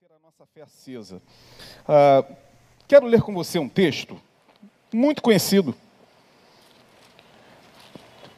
[0.00, 1.20] manter a nossa fé acesa.
[1.86, 2.24] Ah,
[2.88, 4.18] quero ler com você um texto
[4.92, 5.74] muito conhecido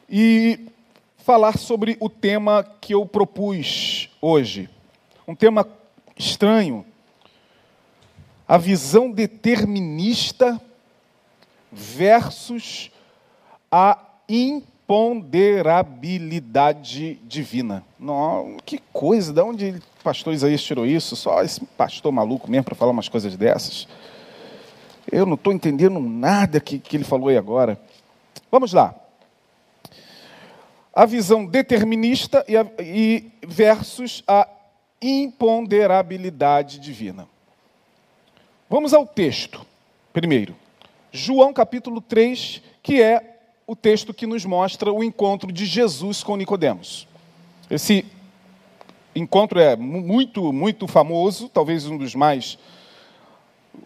[0.09, 0.59] e
[1.19, 4.69] falar sobre o tema que eu propus hoje.
[5.27, 5.69] Um tema
[6.17, 6.85] estranho.
[8.49, 10.60] A visão determinista
[11.71, 12.90] versus
[13.71, 17.84] a imponderabilidade divina.
[18.01, 21.14] Não, que coisa, de onde o pastor Isaías tirou isso?
[21.14, 23.87] Só esse pastor maluco mesmo para falar umas coisas dessas.
[25.10, 27.80] Eu não estou entendendo nada que, que ele falou aí agora.
[28.51, 28.95] Vamos lá.
[30.93, 34.46] A visão determinista e, a, e versus a
[35.01, 37.29] imponderabilidade divina.
[38.69, 39.65] Vamos ao texto,
[40.12, 40.57] primeiro.
[41.12, 46.37] João capítulo 3, que é o texto que nos mostra o encontro de Jesus com
[46.37, 47.07] Nicodemos.
[47.71, 48.05] Esse
[49.15, 52.59] encontro é muito, muito famoso, talvez um dos mais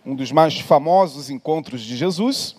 [0.04, 2.56] um dos mais famosos encontros de Jesus.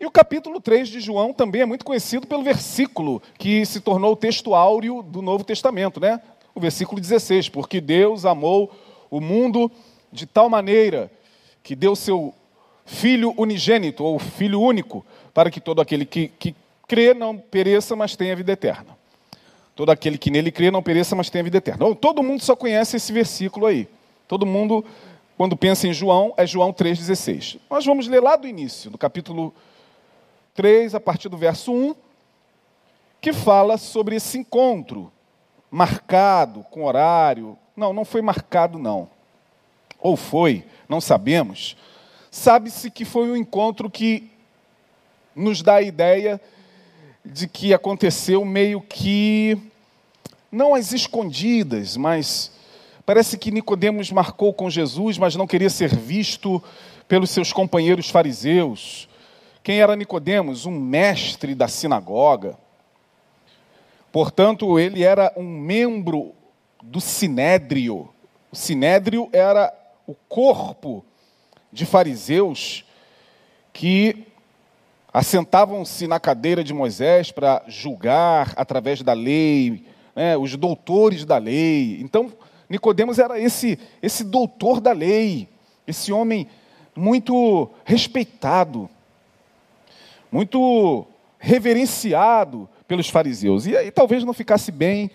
[0.00, 4.12] E o capítulo 3 de João também é muito conhecido pelo versículo que se tornou
[4.12, 6.20] o texto áureo do Novo Testamento, né?
[6.54, 8.72] O versículo 16, porque Deus amou
[9.10, 9.70] o mundo
[10.10, 11.10] de tal maneira
[11.62, 12.34] que deu seu
[12.86, 16.54] filho unigênito ou filho único para que todo aquele que, que
[16.86, 18.97] crê não pereça, mas tenha vida eterna.
[19.78, 21.94] Todo aquele que nele crê não pereça, mas tenha vida eterna.
[21.94, 23.88] todo mundo só conhece esse versículo aí.
[24.26, 24.84] Todo mundo,
[25.36, 27.60] quando pensa em João, é João 3,16.
[27.70, 29.54] Nós vamos ler lá do início, do capítulo
[30.52, 31.94] 3, a partir do verso 1,
[33.20, 35.12] que fala sobre esse encontro
[35.70, 37.56] marcado, com horário.
[37.76, 39.08] Não, não foi marcado, não.
[40.00, 41.76] Ou foi, não sabemos.
[42.32, 44.28] Sabe-se que foi um encontro que
[45.36, 46.40] nos dá a ideia
[47.24, 49.67] de que aconteceu meio que
[50.50, 52.52] não às escondidas, mas
[53.04, 56.62] parece que Nicodemos marcou com Jesus, mas não queria ser visto
[57.06, 59.08] pelos seus companheiros fariseus.
[59.62, 60.66] Quem era Nicodemos?
[60.66, 62.58] Um mestre da sinagoga.
[64.10, 66.32] Portanto, ele era um membro
[66.82, 68.08] do sinédrio.
[68.50, 69.72] O sinédrio era
[70.06, 71.04] o corpo
[71.70, 72.84] de fariseus
[73.72, 74.26] que
[75.12, 79.84] assentavam-se na cadeira de Moisés para julgar através da lei,
[80.18, 82.00] né, os doutores da lei.
[82.00, 82.32] Então,
[82.68, 85.48] Nicodemos era esse esse doutor da lei,
[85.86, 86.48] esse homem
[86.96, 88.90] muito respeitado,
[90.30, 91.06] muito
[91.38, 93.64] reverenciado pelos fariseus.
[93.64, 95.08] E aí talvez não ficasse bem,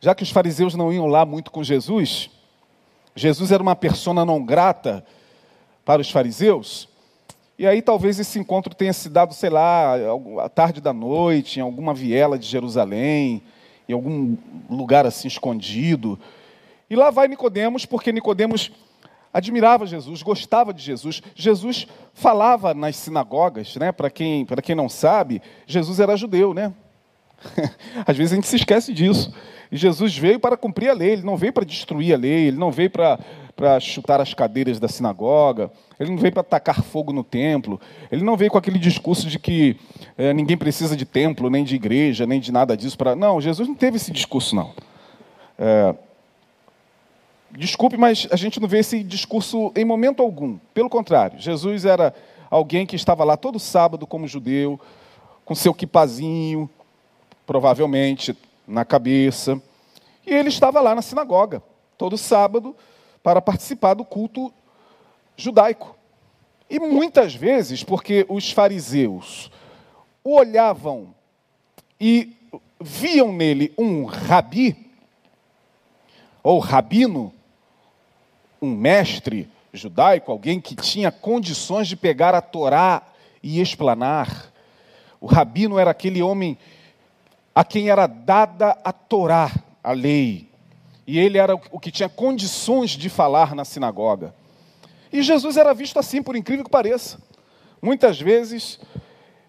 [0.00, 2.30] já que os fariseus não iam lá muito com Jesus.
[3.14, 5.04] Jesus era uma persona não grata
[5.84, 6.88] para os fariseus.
[7.58, 9.96] E aí talvez esse encontro tenha se dado, sei lá,
[10.42, 13.42] à tarde da noite, em alguma viela de Jerusalém,
[13.88, 14.36] em algum
[14.68, 16.18] lugar assim escondido.
[16.88, 18.70] E lá vai Nicodemos, porque Nicodemos
[19.32, 21.20] admirava Jesus, gostava de Jesus.
[21.34, 23.90] Jesus falava nas sinagogas, né?
[23.90, 26.72] Para quem, para quem não sabe, Jesus era judeu, né?
[28.06, 29.34] Às vezes a gente se esquece disso.
[29.72, 32.56] E Jesus veio para cumprir a lei, ele não veio para destruir a lei, ele
[32.56, 33.18] não veio para
[33.56, 38.24] para chutar as cadeiras da sinagoga, ele não veio para tacar fogo no templo, ele
[38.24, 39.76] não veio com aquele discurso de que
[40.18, 42.98] é, ninguém precisa de templo, nem de igreja, nem de nada disso.
[42.98, 43.14] Pra...
[43.14, 44.72] Não, Jesus não teve esse discurso, não.
[45.58, 45.94] É...
[47.52, 50.58] Desculpe, mas a gente não vê esse discurso em momento algum.
[50.72, 52.12] Pelo contrário, Jesus era
[52.50, 54.80] alguém que estava lá todo sábado como judeu,
[55.44, 56.68] com seu quipazinho,
[57.46, 59.60] provavelmente na cabeça,
[60.26, 61.62] e ele estava lá na sinagoga,
[61.98, 62.74] todo sábado,
[63.24, 64.52] para participar do culto
[65.34, 65.96] judaico.
[66.68, 69.50] E muitas vezes, porque os fariseus
[70.22, 71.14] o olhavam
[71.98, 72.36] e
[72.78, 74.76] viam nele um rabi,
[76.42, 77.32] ou rabino,
[78.60, 83.02] um mestre judaico, alguém que tinha condições de pegar a Torá
[83.42, 84.52] e explanar.
[85.18, 86.58] O rabino era aquele homem
[87.54, 89.50] a quem era dada a Torá,
[89.82, 90.53] a lei
[91.06, 94.34] e ele era o que tinha condições de falar na sinagoga.
[95.12, 97.18] E Jesus era visto assim, por incrível que pareça.
[97.80, 98.80] Muitas vezes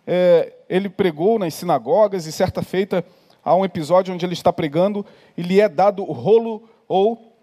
[0.06, 3.04] é, ele pregou nas sinagogas e certa feita
[3.44, 5.06] há um episódio onde ele está pregando
[5.38, 7.34] e lhe é dado o rolo ou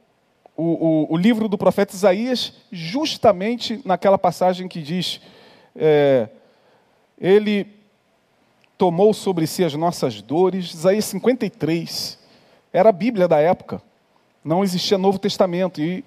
[0.56, 5.20] o, o, o livro do profeta Isaías, justamente naquela passagem que diz:
[5.74, 6.28] é,
[7.18, 7.66] Ele
[8.76, 10.74] tomou sobre si as nossas dores.
[10.74, 12.18] Isaías 53
[12.72, 13.80] era a Bíblia da época.
[14.44, 15.80] Não existia Novo Testamento.
[15.80, 16.04] E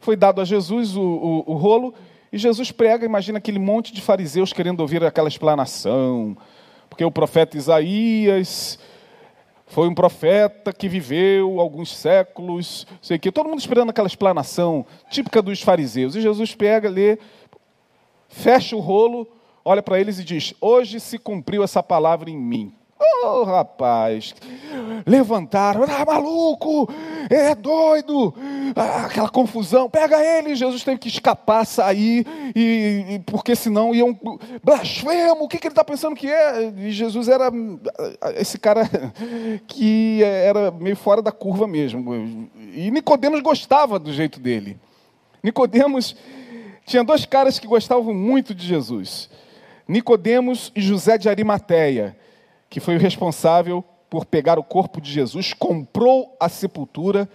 [0.00, 1.94] foi dado a Jesus o, o, o rolo,
[2.32, 6.36] e Jesus prega, imagina aquele monte de fariseus querendo ouvir aquela explanação,
[6.88, 8.78] porque o profeta Isaías
[9.66, 15.42] foi um profeta que viveu alguns séculos, sei que, todo mundo esperando aquela explanação típica
[15.42, 16.14] dos fariseus.
[16.14, 17.18] E Jesus pega, lê,
[18.28, 19.26] fecha o rolo,
[19.64, 22.72] olha para eles e diz: Hoje se cumpriu essa palavra em mim.
[22.98, 24.34] Oh, rapaz,
[25.04, 26.88] levantaram, ah, maluco,
[27.28, 28.34] é doido,
[28.74, 34.18] ah, aquela confusão, pega ele, Jesus teve que escapar, sair, e, e porque senão iam,
[34.64, 36.72] blasfemo, o que, que ele está pensando que é?
[36.74, 37.50] E Jesus era
[38.36, 38.88] esse cara
[39.68, 44.78] que era meio fora da curva mesmo, e Nicodemos gostava do jeito dele.
[45.42, 46.16] Nicodemos
[46.86, 49.28] tinha dois caras que gostavam muito de Jesus,
[49.86, 52.16] Nicodemos e José de Arimateia
[52.68, 57.28] que foi o responsável por pegar o corpo de Jesus, comprou a sepultura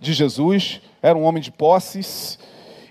[0.00, 2.38] de Jesus, era um homem de posses,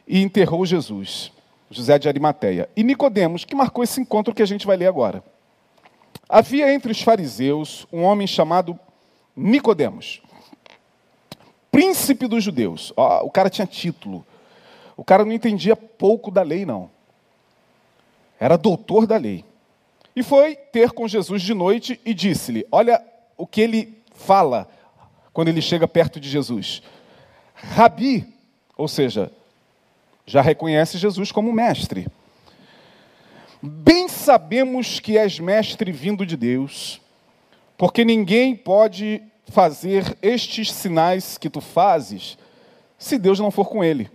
[0.07, 1.31] e enterrou Jesus,
[1.69, 2.69] José de Arimateia.
[2.75, 5.23] E Nicodemos, que marcou esse encontro que a gente vai ler agora.
[6.29, 8.77] Havia entre os fariseus um homem chamado
[9.35, 10.21] Nicodemos,
[11.71, 12.91] príncipe dos judeus.
[12.97, 14.25] Ó, o cara tinha título.
[14.95, 16.89] O cara não entendia pouco da lei, não.
[18.39, 19.45] Era doutor da lei.
[20.17, 22.99] E foi ter com Jesus de noite e disse-lhe: Olha
[23.37, 24.67] o que ele fala
[25.31, 26.81] quando ele chega perto de Jesus.
[27.53, 28.25] Rabi,
[28.75, 29.31] ou seja,
[30.25, 32.07] já reconhece Jesus como mestre.
[33.61, 36.99] Bem sabemos que és mestre vindo de Deus,
[37.77, 42.39] porque ninguém pode fazer estes sinais que tu fazes
[42.97, 44.09] se Deus não for com ele.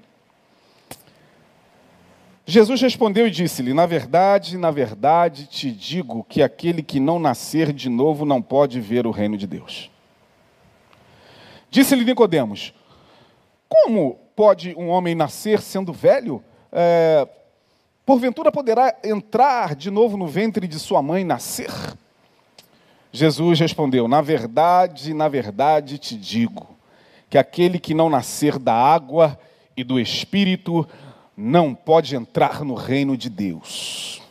[2.44, 7.72] Jesus respondeu e disse-lhe: Na verdade, na verdade te digo que aquele que não nascer
[7.72, 9.90] de novo não pode ver o reino de Deus.
[11.70, 12.74] Disse-lhe Nicodemos:
[13.68, 16.42] Como pode um homem nascer sendo velho?
[16.72, 17.28] É,
[18.04, 21.70] porventura poderá entrar de novo no ventre de sua mãe nascer?
[23.12, 26.66] Jesus respondeu: Na verdade, na verdade te digo
[27.30, 29.38] que aquele que não nascer da água
[29.76, 30.86] e do espírito
[31.36, 34.22] não pode entrar no reino de Deus.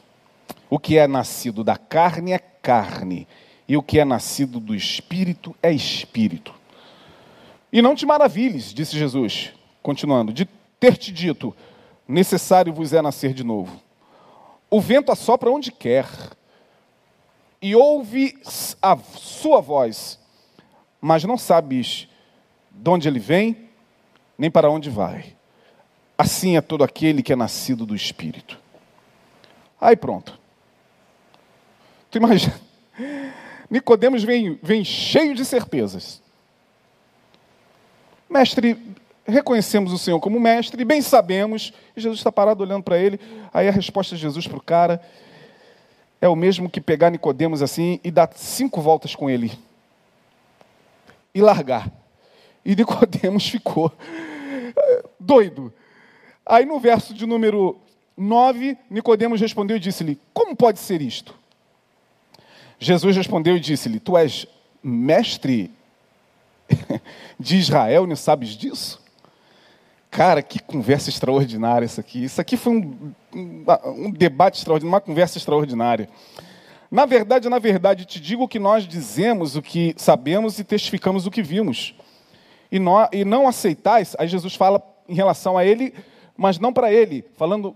[0.70, 3.28] O que é nascido da carne é carne,
[3.68, 6.54] e o que é nascido do espírito é espírito.
[7.74, 9.52] E não te maravilhes, disse Jesus,
[9.82, 10.46] continuando, de
[10.80, 11.56] ter te dito:
[12.08, 13.82] necessário vos é nascer de novo.
[14.70, 16.08] O vento assopra onde quer,
[17.62, 18.38] e ouve
[18.82, 20.18] a sua voz,
[21.00, 22.08] mas não sabes
[22.72, 23.70] de onde ele vem,
[24.38, 25.36] nem para onde vai.
[26.22, 28.60] Assim é todo aquele que é nascido do Espírito.
[29.82, 30.40] Aí pronto.
[32.12, 32.54] Tu imagina.
[33.68, 36.22] Nicodemos vem, vem cheio de certezas.
[38.30, 38.78] Mestre,
[39.26, 43.20] reconhecemos o Senhor como mestre, bem sabemos, e Jesus está parado olhando para ele.
[43.52, 45.02] Aí a resposta de Jesus para o cara
[46.22, 49.58] é o mesmo que pegar Nicodemos assim e dar cinco voltas com ele.
[51.34, 51.90] E largar.
[52.64, 53.92] E Nicodemos ficou
[55.20, 55.74] doido.
[56.46, 57.80] Aí no verso de número
[58.18, 61.36] 9, Nicodemos respondeu e disse-lhe: Como pode ser isto?
[62.80, 64.48] Jesus respondeu e disse-lhe: Tu és
[64.84, 65.72] mestre
[67.40, 69.02] de Israel, não sabes disso?
[70.10, 72.24] Cara, que conversa extraordinária isso aqui.
[72.24, 73.66] Isso aqui foi um, um,
[74.08, 76.10] um debate extraordinário, uma conversa extraordinária.
[76.92, 81.32] Na verdade, na verdade, te digo que nós dizemos o que sabemos e testificamos o
[81.32, 81.96] que vimos.
[82.70, 85.94] E, nós, e não aceitais, aí Jesus fala em relação a ele,
[86.42, 87.76] mas não para ele, falando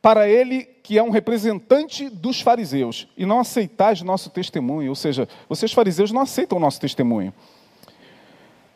[0.00, 5.28] para ele que é um representante dos fariseus, e não aceitais nosso testemunho, ou seja,
[5.48, 7.34] vocês fariseus não aceitam o nosso testemunho.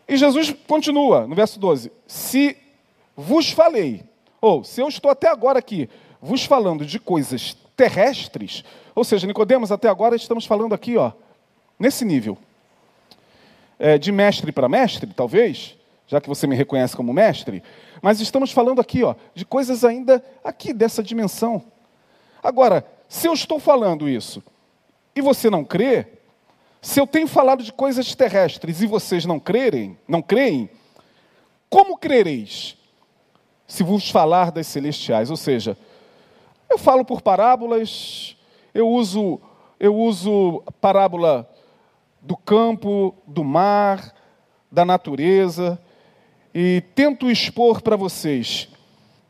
[0.08, 2.56] E Jesus continua, no verso 12: Se
[3.16, 4.02] vos falei,
[4.40, 5.88] ou se eu estou até agora aqui,
[6.20, 8.64] vos falando de coisas terrestres,
[8.96, 11.12] ou seja, Nicodemos, até agora estamos falando aqui, ó,
[11.78, 12.36] nesse nível.
[13.78, 17.62] É, de mestre para mestre, talvez, já que você me reconhece como mestre,
[18.02, 21.62] mas estamos falando aqui, ó, de coisas ainda aqui dessa dimensão.
[22.42, 24.42] Agora, se eu estou falando isso
[25.14, 26.06] e você não crê,
[26.80, 30.70] se eu tenho falado de coisas terrestres e vocês não crerem, não creem,
[31.68, 32.76] como crereis
[33.66, 35.30] se vos falar das celestiais?
[35.30, 35.76] Ou seja,
[36.70, 38.36] eu falo por parábolas,
[38.72, 39.40] eu uso
[39.78, 41.48] eu uso parábola
[42.20, 44.14] do campo, do mar,
[44.72, 45.78] da natureza,
[46.58, 48.66] e tento expor para vocês,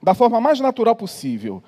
[0.00, 1.60] da forma mais natural possível,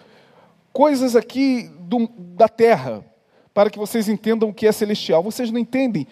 [0.72, 3.04] coisas aqui do, da terra,
[3.52, 5.20] para que vocês entendam o que é celestial.
[5.20, 6.06] Vocês não entendem.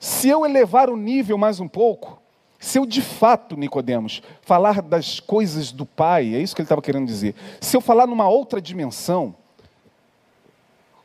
[0.00, 2.20] Se eu elevar o nível mais um pouco,
[2.58, 6.82] se eu de fato, Nicodemos, falar das coisas do Pai, é isso que ele estava
[6.82, 7.36] querendo dizer.
[7.60, 9.32] Se eu falar numa outra dimensão,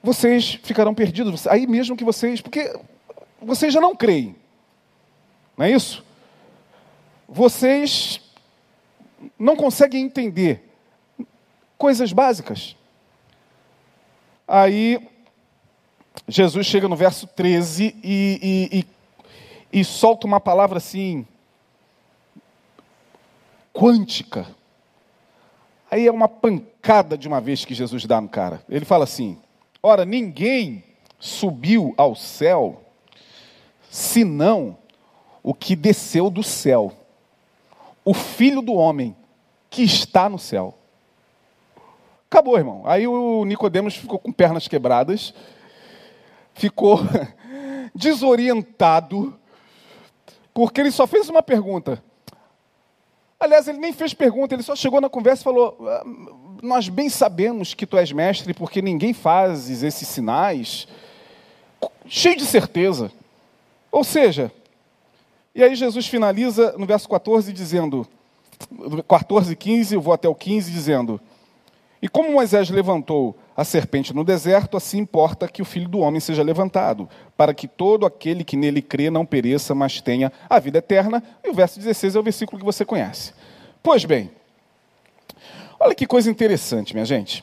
[0.02, 1.46] vocês ficarão perdidos.
[1.46, 2.76] Aí mesmo que vocês, porque
[3.40, 4.36] vocês já não creem.
[5.56, 6.04] Não é isso?
[7.28, 8.22] Vocês
[9.38, 10.70] não conseguem entender
[11.78, 12.76] coisas básicas.
[14.48, 15.10] Aí
[16.28, 21.26] Jesus chega no verso 13 e, e, e, e solta uma palavra assim,
[23.74, 24.48] quântica.
[25.90, 28.64] Aí é uma pancada de uma vez que Jesus dá no cara.
[28.70, 29.38] Ele fala assim:
[29.82, 30.84] Ora, ninguém
[31.20, 32.82] subiu ao céu
[33.90, 34.78] senão
[35.44, 36.92] o que desceu do céu,
[38.06, 39.16] o filho do homem
[39.70, 40.78] que está no céu.
[42.30, 42.82] Acabou, irmão.
[42.86, 45.34] Aí o Nicodemos ficou com pernas quebradas,
[46.54, 47.00] ficou
[47.94, 49.38] desorientado,
[50.54, 52.04] porque ele só fez uma pergunta.
[53.40, 56.04] Aliás, ele nem fez pergunta, ele só chegou na conversa e falou: ah,
[56.62, 60.88] Nós bem sabemos que tu és mestre, porque ninguém faz esses sinais.
[62.08, 63.12] Cheio de certeza.
[63.92, 64.52] Ou seja,
[65.56, 68.08] e aí Jesus finaliza no verso 14 dizendo,
[69.08, 71.20] 14 e 15, eu vou até o 15 dizendo:
[72.04, 76.20] e como Moisés levantou a serpente no deserto, assim importa que o filho do homem
[76.20, 77.08] seja levantado,
[77.38, 81.24] para que todo aquele que nele crê não pereça, mas tenha a vida eterna.
[81.42, 83.34] E o verso 16 é o versículo que você conhece.
[83.82, 84.30] Pois bem,
[85.80, 87.42] olha que coisa interessante, minha gente.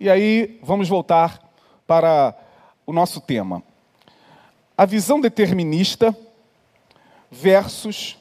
[0.00, 1.40] E aí vamos voltar
[1.86, 2.34] para
[2.84, 3.62] o nosso tema.
[4.76, 6.16] A visão determinista
[7.30, 8.18] versus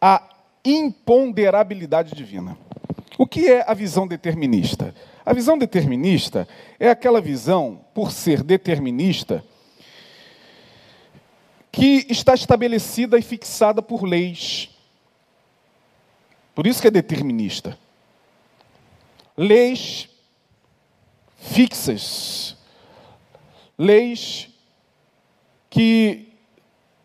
[0.00, 0.22] a
[0.64, 2.58] imponderabilidade divina.
[3.16, 4.94] O que é a visão determinista?
[5.24, 6.48] A visão determinista
[6.78, 9.44] é aquela visão, por ser determinista,
[11.70, 14.70] que está estabelecida e fixada por leis.
[16.54, 17.78] Por isso que é determinista.
[19.36, 20.08] Leis
[21.36, 22.56] fixas.
[23.76, 24.48] Leis
[25.68, 26.28] que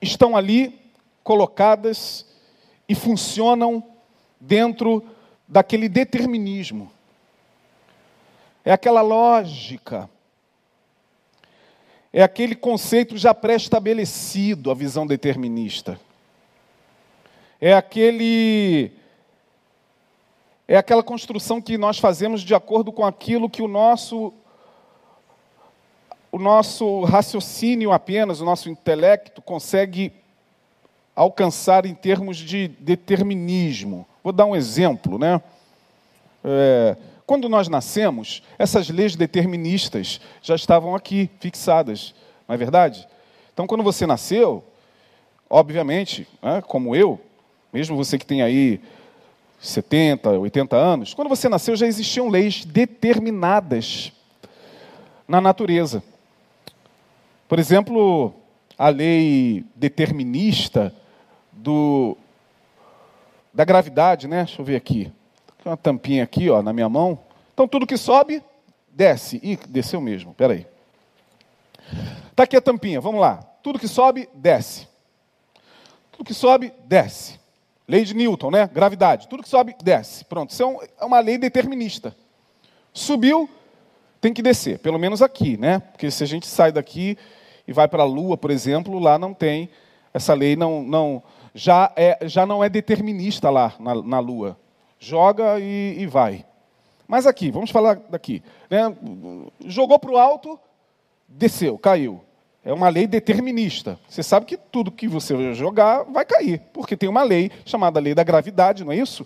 [0.02, 0.79] estão ali
[1.30, 2.26] colocadas
[2.88, 3.84] e funcionam
[4.42, 5.06] dentro
[5.48, 6.92] daquele determinismo.
[8.66, 10.10] É aquela lógica.
[12.12, 16.00] É aquele conceito já pré-estabelecido, a visão determinista.
[17.62, 18.92] É aquele
[20.68, 24.34] é aquela construção que nós fazemos de acordo com aquilo que o nosso
[26.32, 30.12] o nosso raciocínio apenas, o nosso intelecto consegue
[31.20, 34.08] alcançar em termos de determinismo.
[34.24, 35.42] Vou dar um exemplo, né?
[36.42, 36.96] É,
[37.26, 42.16] quando nós nascemos, essas leis deterministas já estavam aqui, fixadas,
[42.48, 43.06] não é verdade?
[43.54, 44.64] Então, quando você nasceu,
[45.50, 47.20] obviamente, né, como eu,
[47.74, 48.80] mesmo você que tem aí
[49.60, 54.14] 70, 80 anos, quando você nasceu já existiam leis determinadas
[55.28, 56.02] na natureza.
[57.46, 58.34] Por exemplo,
[58.78, 60.96] a lei determinista
[61.60, 62.18] do
[63.54, 64.46] da gravidade, né?
[64.46, 65.12] Deixa eu ver aqui.
[65.62, 67.20] Tem uma tampinha aqui, ó, na minha mão.
[67.54, 68.42] Então tudo que sobe,
[68.90, 69.40] desce.
[69.44, 70.32] Ih, desceu mesmo.
[70.32, 70.66] Espera aí.
[72.36, 73.02] Tá aqui a tampinha.
[73.02, 73.38] Vamos lá.
[73.62, 74.88] Tudo que sobe, desce.
[76.12, 77.40] Tudo que sobe, desce.
[77.88, 78.70] Lei de Newton, né?
[78.72, 79.28] Gravidade.
[79.28, 80.24] Tudo que sobe, desce.
[80.24, 80.52] Pronto.
[80.52, 82.16] Isso é, é uma lei determinista.
[82.94, 83.50] Subiu,
[84.22, 84.80] tem que descer.
[84.80, 85.80] Pelo menos aqui, né?
[85.80, 87.18] Porque se a gente sai daqui
[87.68, 89.70] e vai para a Lua, por exemplo, lá não tem
[90.14, 94.58] essa lei não não já, é, já não é determinista lá na, na Lua.
[95.00, 96.46] Joga e, e, vai.
[97.08, 98.44] Mas aqui, vamos falar daqui.
[98.70, 98.94] Né?
[99.66, 100.60] Jogou para o alto,
[101.28, 102.22] desceu, caiu.
[102.64, 103.98] É uma lei determinista.
[104.08, 108.14] Você sabe que tudo que você jogar vai cair, porque tem uma lei chamada lei
[108.14, 109.26] da gravidade, não é isso?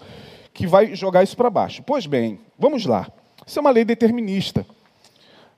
[0.53, 1.81] Que vai jogar isso para baixo.
[1.83, 3.11] Pois bem, vamos lá.
[3.45, 4.65] Isso é uma lei determinista.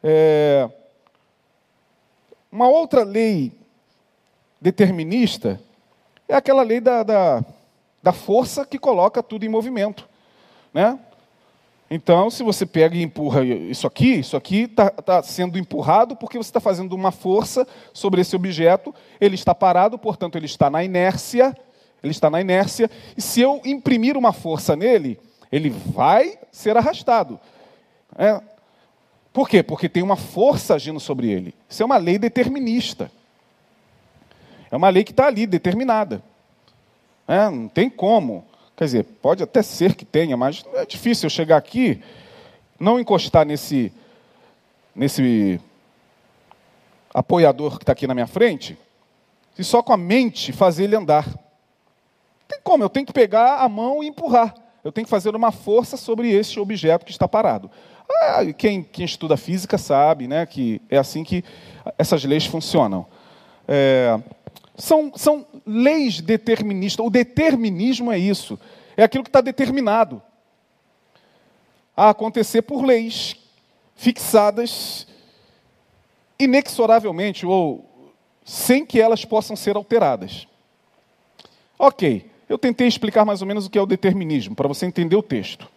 [0.02, 0.70] É...
[2.50, 3.52] Uma outra lei
[4.62, 5.60] determinista
[6.28, 7.44] é aquela lei da, da,
[8.02, 10.08] da força que coloca tudo em movimento.
[10.74, 11.00] Né?
[11.90, 16.38] Então, se você pega e empurra isso aqui, isso aqui está tá sendo empurrado porque
[16.38, 20.84] você está fazendo uma força sobre esse objeto, ele está parado, portanto, ele está na
[20.84, 21.56] inércia,
[22.04, 25.20] ele está na inércia, e se eu imprimir uma força nele,
[25.52, 27.40] ele vai ser arrastado.
[28.18, 28.42] É.
[29.32, 29.62] Por quê?
[29.62, 31.54] Porque tem uma força agindo sobre ele.
[31.70, 33.12] Isso é uma lei determinista.
[34.76, 36.22] É uma lei que está ali, determinada.
[37.26, 38.46] É, não tem como.
[38.76, 42.04] Quer dizer, pode até ser que tenha, mas é difícil eu chegar aqui,
[42.78, 43.90] não encostar nesse,
[44.94, 45.62] nesse
[47.14, 48.78] apoiador que está aqui na minha frente,
[49.58, 51.26] e só com a mente fazer ele andar.
[51.26, 51.36] Não
[52.50, 54.54] tem como, eu tenho que pegar a mão e empurrar.
[54.84, 57.72] Eu tenho que fazer uma força sobre esse objeto que está parado.
[58.12, 61.46] Ah, quem, quem, estuda física sabe né, que é assim que
[61.98, 63.06] essas leis funcionam.
[63.66, 64.20] É,
[64.78, 67.06] São, são leis deterministas.
[67.06, 68.60] O determinismo é isso.
[68.98, 70.22] É aquilo que está determinado
[71.96, 73.36] a acontecer por leis
[73.96, 75.08] fixadas
[76.38, 78.14] inexoravelmente ou
[78.44, 80.48] sem que elas possam ser alteradas.
[81.80, 85.16] Ok, eu tentei explicar mais ou menos o que é o determinismo, para você entender
[85.16, 85.70] o texto.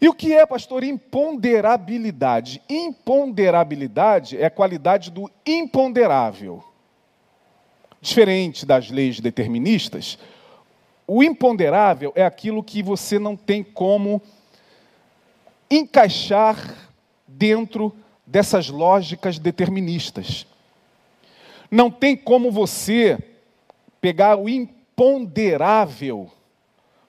[0.00, 2.62] E o que é, pastor, imponderabilidade?
[2.68, 6.62] Imponderabilidade é a qualidade do imponderável.
[8.00, 10.18] Diferente das leis deterministas,
[11.06, 14.22] o imponderável é aquilo que você não tem como
[15.70, 16.74] encaixar
[17.26, 17.94] dentro
[18.26, 20.46] dessas lógicas deterministas.
[21.70, 23.18] Não tem como você
[24.00, 26.30] pegar o imponderável,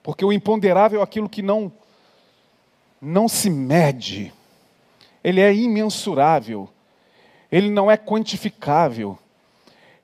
[0.01, 1.71] porque o imponderável é aquilo que não
[3.01, 4.33] não se mede.
[5.23, 6.69] Ele é imensurável.
[7.51, 9.17] Ele não é quantificável.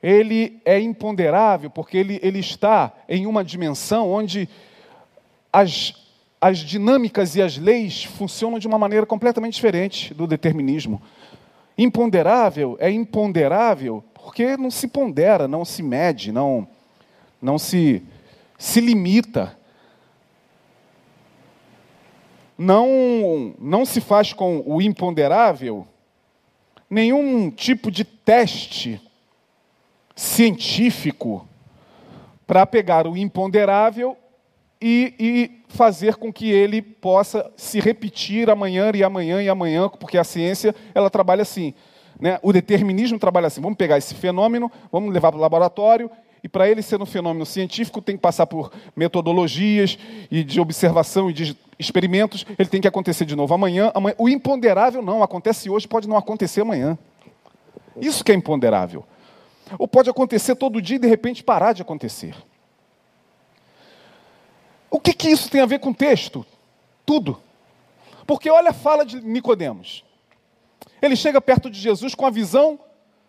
[0.06, 4.48] Ele é imponderável porque ele, ele está em uma dimensão onde
[5.52, 5.96] as,
[6.40, 11.02] as dinâmicas e as leis funcionam de uma maneira completamente diferente do determinismo.
[11.76, 16.68] Imponderável é imponderável porque não se pondera, não se mede, não,
[17.42, 18.04] não se,
[18.60, 19.58] se limita.
[22.56, 25.88] Não, não se faz com o imponderável
[26.88, 29.02] nenhum tipo de teste
[30.16, 31.48] científico
[32.48, 34.16] para pegar o imponderável
[34.82, 40.18] e, e, fazer com que ele possa se repetir amanhã e amanhã e amanhã, porque
[40.18, 41.74] a ciência ela trabalha assim.
[42.20, 42.40] Né?
[42.42, 46.10] O determinismo trabalha assim: vamos pegar esse fenômeno, vamos levar para o laboratório,
[46.46, 49.98] e para ele ser um fenômeno científico, tem que passar por metodologias
[50.30, 52.46] e de observação e de experimentos.
[52.58, 53.92] Ele tem que acontecer de novo amanhã.
[53.96, 54.16] amanhã.
[54.20, 56.98] O imponderável não, acontece hoje, pode não acontecer amanhã.
[58.00, 59.04] Isso que é imponderável.
[59.78, 62.36] Ou pode acontecer todo dia e de repente parar de acontecer.
[64.90, 66.46] O que, que isso tem a ver com o texto?
[67.06, 67.42] Tudo.
[68.26, 70.04] Porque olha a fala de Nicodemos.
[71.02, 72.80] Ele chega perto de Jesus com a visão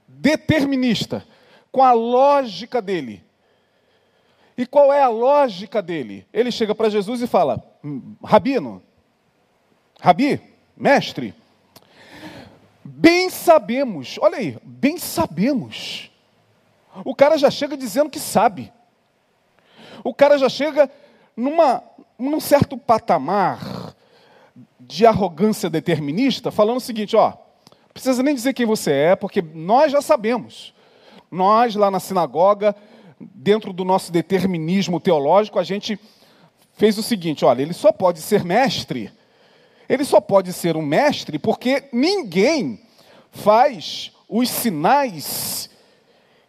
[0.06, 1.26] determinista,
[1.72, 3.24] com a lógica dele.
[4.56, 6.26] E qual é a lógica dele?
[6.32, 8.82] Ele chega para Jesus e fala: hum, Rabino,
[10.00, 10.40] Rabi,
[10.76, 11.34] mestre,
[12.82, 16.10] bem sabemos, olha aí, bem sabemos.
[17.04, 18.72] O cara já chega dizendo que sabe.
[20.02, 20.90] O cara já chega
[21.36, 21.82] numa,
[22.18, 23.94] num certo patamar
[24.80, 27.32] de arrogância determinista, falando o seguinte: ó,
[27.92, 30.74] precisa nem dizer quem você é, porque nós já sabemos.
[31.30, 32.74] Nós, lá na sinagoga,
[33.18, 35.98] dentro do nosso determinismo teológico, a gente
[36.74, 39.10] fez o seguinte: olha, ele só pode ser mestre,
[39.88, 42.80] ele só pode ser um mestre porque ninguém
[43.30, 45.68] faz os sinais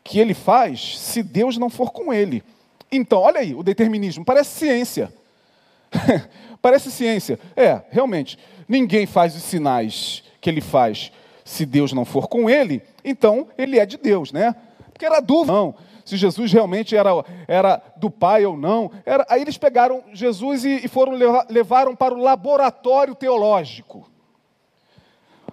[0.08, 2.42] que ele faz se Deus não for com ele.
[2.90, 5.14] Então, olha aí, o determinismo parece ciência.
[6.62, 7.38] parece ciência.
[7.58, 8.40] É, realmente,
[8.70, 11.12] ninguém faz os sinais que ele faz
[11.44, 14.56] se Deus não for com ele, então ele é de Deus, né?
[14.94, 17.10] Porque era dúvida, não, se Jesus realmente era,
[17.46, 18.90] era do Pai ou não.
[19.06, 21.14] Era, aí eles pegaram Jesus e, e foram
[21.50, 24.10] levaram para o laboratório teológico.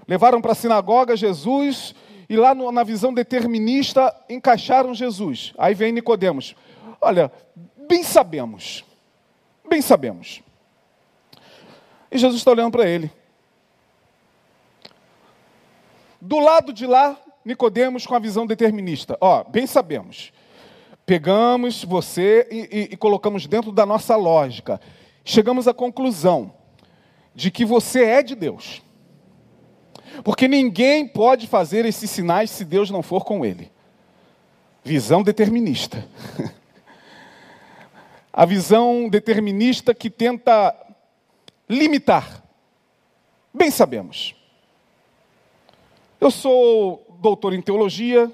[0.06, 1.94] Levaram para a sinagoga Jesus
[2.28, 5.52] e lá no, na visão determinista encaixaram Jesus.
[5.58, 6.54] Aí vem Nicodemos.
[7.00, 7.30] Olha,
[7.88, 8.84] bem sabemos,
[9.68, 10.42] bem sabemos.
[12.10, 13.10] E Jesus está olhando para ele.
[16.20, 19.18] Do lado de lá, Nicodemos com a visão determinista.
[19.20, 20.32] Ó, bem sabemos.
[21.04, 24.80] Pegamos você e, e, e colocamos dentro da nossa lógica.
[25.22, 26.54] Chegamos à conclusão
[27.34, 28.82] de que você é de Deus.
[30.22, 33.70] Porque ninguém pode fazer esses sinais se Deus não for com ele.
[34.84, 36.06] Visão determinista.
[38.32, 40.74] A visão determinista que tenta
[41.68, 42.42] limitar.
[43.52, 44.34] Bem sabemos.
[46.20, 48.30] Eu sou doutor em teologia,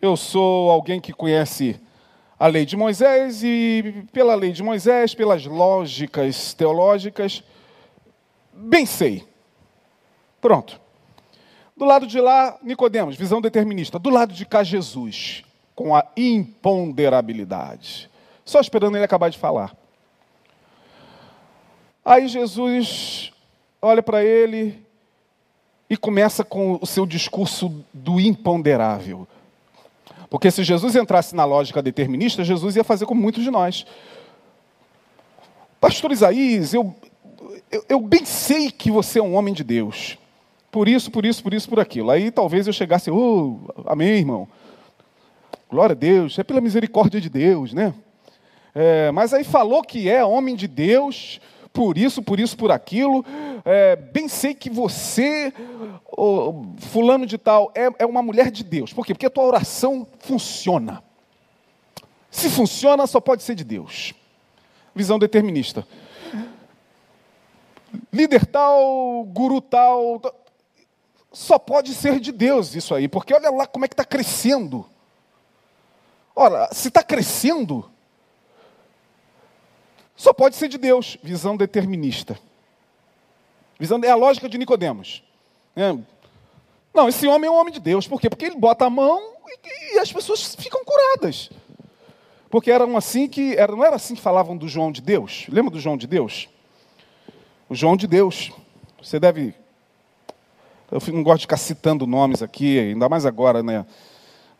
[0.00, 1.78] eu sou alguém que conhece
[2.38, 7.44] a lei de Moisés e, pela lei de Moisés, pelas lógicas teológicas,
[8.52, 9.24] bem sei.
[10.42, 10.78] Pronto.
[11.74, 13.98] Do lado de lá, Nicodemos, visão determinista.
[13.98, 15.42] Do lado de cá, Jesus,
[15.74, 18.10] com a imponderabilidade.
[18.44, 19.74] Só esperando ele acabar de falar.
[22.04, 23.32] Aí Jesus
[23.80, 24.84] olha para ele
[25.88, 29.28] e começa com o seu discurso do imponderável.
[30.28, 33.86] Porque se Jesus entrasse na lógica determinista, Jesus ia fazer como muitos de nós.
[35.80, 36.96] Pastor Isaías, eu,
[37.70, 40.18] eu, eu, bem sei que você é um homem de Deus.
[40.72, 42.10] Por isso, por isso, por isso, por aquilo.
[42.10, 44.48] Aí talvez eu chegasse, oh, amém, irmão.
[45.70, 47.92] Glória a Deus, é pela misericórdia de Deus, né?
[48.74, 51.42] É, mas aí falou que é homem de Deus,
[51.74, 53.22] por isso, por isso, por aquilo.
[53.66, 55.52] É, bem sei que você,
[56.10, 58.94] oh, fulano de tal, é, é uma mulher de Deus.
[58.94, 59.12] Por quê?
[59.12, 61.02] Porque a tua oração funciona.
[62.30, 64.14] Se funciona, só pode ser de Deus.
[64.94, 65.86] Visão determinista.
[68.10, 70.18] Líder tal, guru tal,
[71.32, 74.86] só pode ser de Deus isso aí, porque olha lá como é que está crescendo.
[76.34, 77.90] Ora, se está crescendo,
[80.16, 81.18] só pode ser de Deus.
[81.22, 82.38] Visão determinista.
[83.78, 85.22] Visão é a lógica de Nicodemos.
[85.74, 85.92] É.
[86.94, 88.06] Não, esse homem é um homem de Deus.
[88.06, 88.28] Por quê?
[88.28, 91.50] Porque ele bota a mão e, e as pessoas ficam curadas.
[92.50, 93.56] Porque eram assim que.
[93.56, 95.46] Era, não era assim que falavam do João de Deus?
[95.48, 96.48] Lembra do João de Deus?
[97.68, 98.52] O João de Deus.
[99.02, 99.54] Você deve.
[100.92, 103.86] Eu não gosto de ficar citando nomes aqui, ainda mais agora né,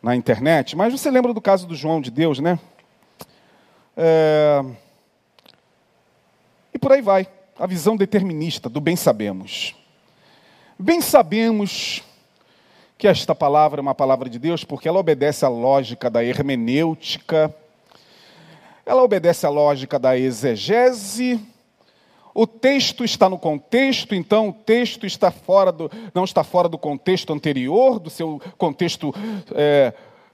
[0.01, 2.57] na internet, mas você lembra do caso do João de Deus, né?
[3.95, 4.65] É...
[6.73, 7.27] E por aí vai.
[7.59, 9.75] A visão determinista do bem sabemos.
[10.79, 12.01] Bem sabemos
[12.97, 17.55] que esta palavra é uma palavra de Deus porque ela obedece à lógica da hermenêutica,
[18.83, 21.39] ela obedece à lógica da exegese.
[22.33, 26.77] O texto está no contexto, então o texto está fora do, não está fora do
[26.77, 29.13] contexto anterior, do seu contexto
[29.53, 29.93] é,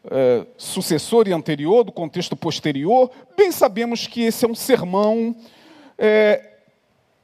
[0.10, 3.12] é, sucessor e anterior, do contexto posterior.
[3.36, 5.36] Bem sabemos que esse é um sermão
[5.98, 6.60] é,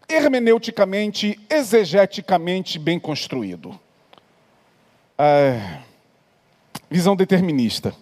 [0.09, 3.79] hermeneuticamente, exegeticamente bem construído.
[5.17, 5.79] É,
[6.89, 7.95] visão determinista.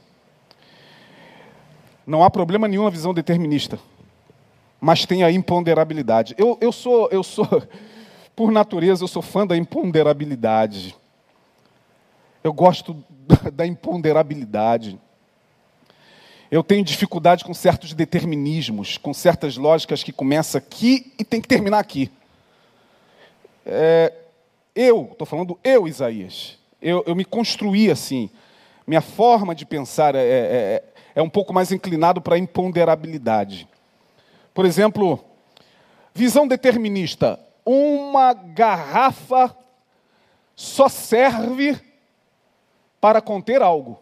[2.06, 3.80] Não há problema nenhum na visão determinista,
[4.84, 6.36] mas tem a imponderabilidade.
[6.38, 7.48] Eu, eu sou, eu sou,
[8.36, 10.94] por natureza, eu sou fã da imponderabilidade.
[12.44, 13.02] Eu gosto
[13.54, 15.00] da imponderabilidade.
[16.52, 21.48] Eu tenho dificuldade com certos determinismos, com certas lógicas que começam aqui e tem que
[21.48, 22.12] terminar aqui.
[23.66, 24.12] É,
[24.76, 28.30] eu, estou falando eu, Isaías, eu, eu, me construí assim.
[28.86, 30.84] Minha forma de pensar é, é, é,
[31.16, 33.66] é um pouco mais inclinado para a imponderabilidade.
[34.54, 35.24] Por exemplo,
[36.14, 37.40] visão determinista.
[37.66, 39.56] Uma garrafa
[40.56, 41.80] só serve
[43.02, 44.00] para conter algo.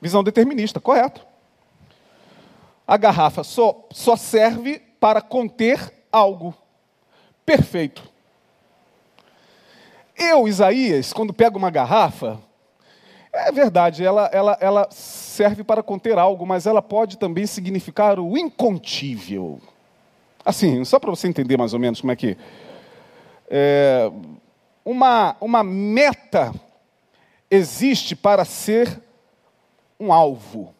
[0.00, 1.26] Visão determinista, correto.
[2.86, 6.54] A garrafa só, só serve para conter algo.
[7.44, 8.02] Perfeito.
[10.16, 12.40] Eu, Isaías, quando pego uma garrafa,
[13.32, 18.36] é verdade, ela, ela, ela serve para conter algo, mas ela pode também significar o
[18.36, 19.60] incontível.
[20.44, 22.36] Assim, só para você entender mais ou menos como é que.
[23.50, 24.10] É,
[24.84, 26.54] uma, uma meta
[27.50, 29.00] existe para ser
[30.00, 30.74] um alvo.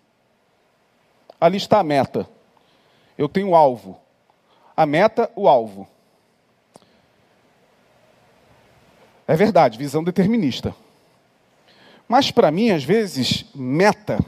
[1.41, 2.29] Ali está a meta.
[3.17, 3.99] Eu tenho o alvo.
[4.77, 5.87] A meta, o alvo.
[9.27, 10.75] É verdade, visão determinista.
[12.09, 14.19] Mas para mim, às vezes, meta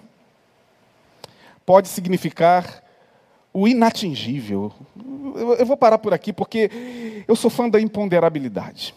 [1.64, 2.84] pode significar
[3.52, 4.72] o inatingível.
[5.58, 8.94] Eu vou parar por aqui porque eu sou fã da imponderabilidade.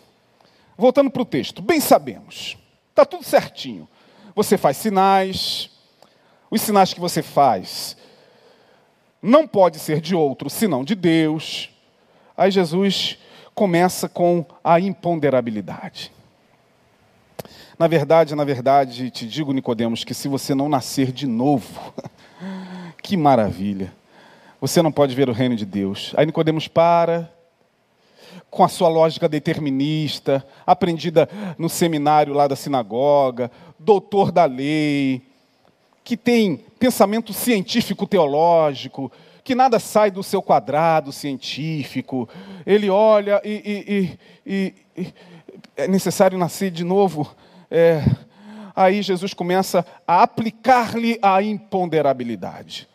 [0.78, 2.58] Voltando para o texto, bem sabemos,
[2.90, 3.88] está tudo certinho.
[4.36, 5.70] Você faz sinais,
[6.50, 7.96] os sinais que você faz
[9.22, 11.70] não pode ser de outro senão de Deus.
[12.36, 13.18] Aí Jesus
[13.54, 16.12] começa com a imponderabilidade.
[17.78, 21.94] Na verdade, na verdade, te digo, Nicodemos, que se você não nascer de novo,
[23.02, 23.92] que maravilha.
[24.62, 26.14] Você não pode ver o reino de Deus.
[26.16, 27.30] Aí Nicodemos para
[28.50, 35.22] com a sua lógica determinista, aprendida no seminário lá da sinagoga, doutor da lei,
[36.04, 39.12] que tem pensamento científico teológico,
[39.44, 42.30] que nada sai do seu quadrado científico.
[42.66, 45.14] Ele olha e, e, e, e
[45.76, 47.30] é necessário nascer de novo.
[47.76, 48.04] É,
[48.76, 52.88] aí Jesus começa a aplicar-lhe a imponderabilidade.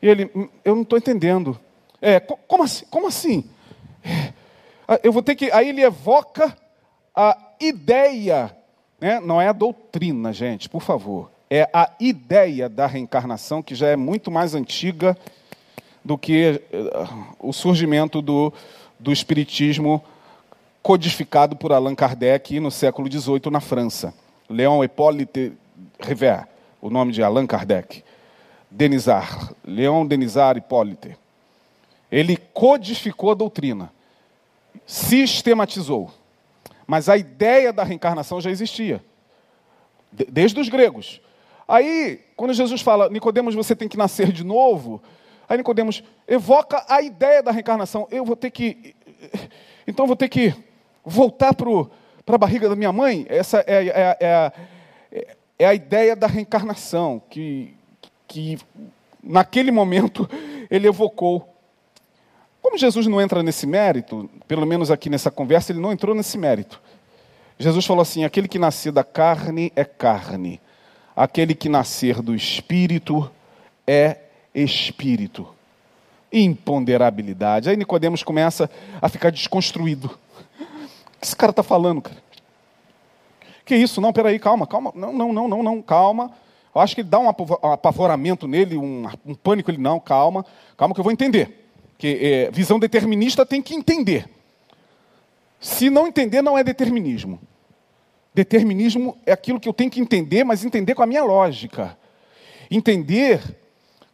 [0.00, 1.58] E ele, hum, eu não estou entendendo.
[2.00, 2.86] É, como assim?
[2.88, 3.50] Como assim?
[4.88, 5.50] É, eu vou ter que.
[5.52, 6.56] Aí ele evoca
[7.14, 8.56] a ideia
[9.02, 9.18] né?
[9.18, 11.28] Não é a doutrina, gente, por favor.
[11.50, 15.18] É a ideia da reencarnação, que já é muito mais antiga
[16.04, 18.52] do que uh, o surgimento do,
[19.00, 20.00] do Espiritismo
[20.82, 24.12] codificado por Allan Kardec no século XVIII na França.
[24.48, 25.52] Léon Hippolyte
[26.00, 26.46] River,
[26.80, 28.02] o nome de Allan Kardec.
[28.70, 31.16] Denisard, Léon Denisard Hippolyte.
[32.10, 33.92] Ele codificou a doutrina,
[34.84, 36.10] sistematizou.
[36.86, 39.02] Mas a ideia da reencarnação já existia.
[40.10, 41.22] desde os gregos.
[41.66, 45.00] Aí, quando Jesus fala, Nicodemos, você tem que nascer de novo,
[45.48, 48.06] aí Nicodemos evoca a ideia da reencarnação.
[48.10, 48.94] Eu vou ter que.
[49.86, 50.54] Então vou ter que
[51.04, 53.26] voltar para a barriga da minha mãe.
[53.28, 54.52] Essa é, é, é,
[55.10, 57.74] é, é a ideia da reencarnação, que,
[58.26, 58.58] que
[59.22, 60.28] naquele momento
[60.70, 61.48] ele evocou.
[62.60, 66.38] Como Jesus não entra nesse mérito, pelo menos aqui nessa conversa, ele não entrou nesse
[66.38, 66.80] mérito.
[67.58, 70.60] Jesus falou assim: aquele que nascer da carne é carne,
[71.14, 73.30] aquele que nascer do espírito
[73.86, 74.18] é
[74.54, 75.46] espírito.
[76.32, 77.68] Imponderabilidade.
[77.68, 80.18] Aí Nicodemos começa a ficar desconstruído.
[81.22, 82.20] Esse cara está falando, cara?
[83.64, 84.00] Que isso?
[84.00, 84.92] Não, peraí, calma, calma.
[84.94, 86.32] Não, não, não, não, não, calma.
[86.74, 89.70] Eu acho que dá um apavoramento nele, um, um pânico.
[89.70, 90.44] Ele, não, calma,
[90.76, 91.68] calma que eu vou entender.
[91.96, 94.28] Que é, visão determinista tem que entender.
[95.60, 97.38] Se não entender, não é determinismo.
[98.34, 101.96] Determinismo é aquilo que eu tenho que entender, mas entender com a minha lógica.
[102.68, 103.40] Entender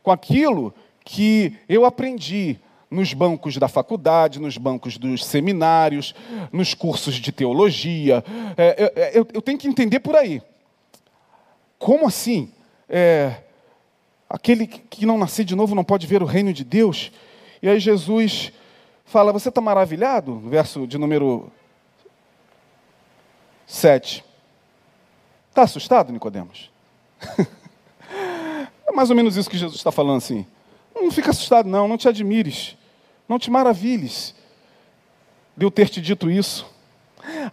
[0.03, 2.59] com aquilo que eu aprendi
[2.91, 6.15] nos bancos da faculdade, nos bancos dos seminários,
[6.53, 8.25] nos cursos de teologia.
[8.57, 10.43] É, eu, eu, eu, tenho que entender por aí.
[11.79, 12.51] Como assim?
[12.89, 13.43] É,
[14.29, 17.13] aquele que não nascer de novo não pode ver o reino de Deus?
[17.63, 18.53] E aí Jesus
[19.05, 20.39] fala: Você está maravilhado?
[20.39, 21.53] Verso de número
[23.67, 24.25] 7.
[25.51, 26.71] Está assustado, Nicodemos?
[28.87, 30.47] é mais ou menos isso que Jesus está falando assim.
[30.95, 32.77] Não fica assustado, não, não te admires,
[33.29, 34.35] não te maravilhes
[35.57, 36.67] de eu ter te dito isso.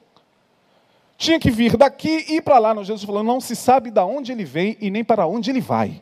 [1.17, 2.73] Tinha que vir daqui e ir para lá.
[2.73, 5.61] Não, Jesus falou: não se sabe de onde ele vem e nem para onde ele
[5.61, 6.01] vai.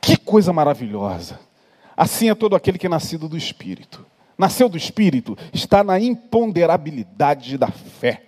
[0.00, 1.38] Que coisa maravilhosa.
[1.96, 4.04] Assim é todo aquele que é nascido do Espírito.
[4.42, 8.24] Nasceu do Espírito, está na imponderabilidade da fé.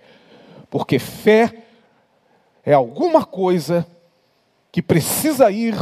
[0.69, 1.63] Porque fé
[2.63, 3.85] é alguma coisa
[4.71, 5.75] que precisa ir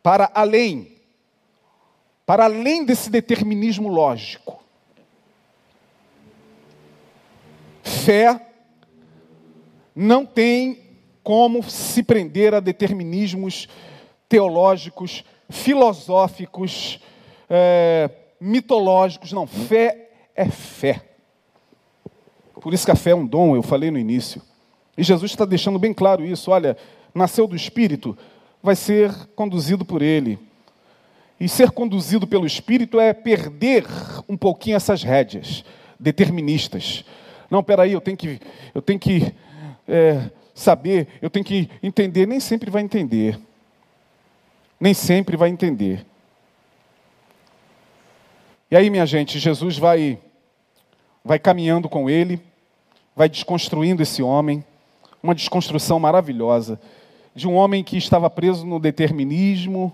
[0.00, 0.92] para além,
[2.24, 4.62] para além desse determinismo lógico.
[7.82, 8.46] Fé
[9.92, 10.78] não tem
[11.24, 13.68] como se prender a determinismos
[14.28, 17.00] teológicos, filosóficos,
[17.50, 18.08] é,
[18.42, 19.32] mitológicos.
[19.32, 21.00] Não, fé é fé.
[22.60, 24.42] Por isso que a fé é um dom, eu falei no início.
[24.96, 26.50] E Jesus está deixando bem claro isso.
[26.50, 26.76] Olha,
[27.14, 28.16] nasceu do Espírito,
[28.62, 30.38] vai ser conduzido por Ele.
[31.40, 33.84] E ser conduzido pelo Espírito é perder
[34.28, 35.64] um pouquinho essas rédeas
[35.98, 37.04] deterministas.
[37.50, 38.40] Não, peraí, eu tenho que,
[38.74, 39.34] eu tenho que
[39.88, 42.26] é, saber, eu tenho que entender.
[42.26, 43.38] Nem sempre vai entender.
[44.80, 46.06] Nem sempre vai entender.
[48.72, 50.18] E aí, minha gente, Jesus vai,
[51.22, 52.40] vai caminhando com ele,
[53.14, 54.64] vai desconstruindo esse homem,
[55.22, 56.80] uma desconstrução maravilhosa,
[57.34, 59.92] de um homem que estava preso no determinismo,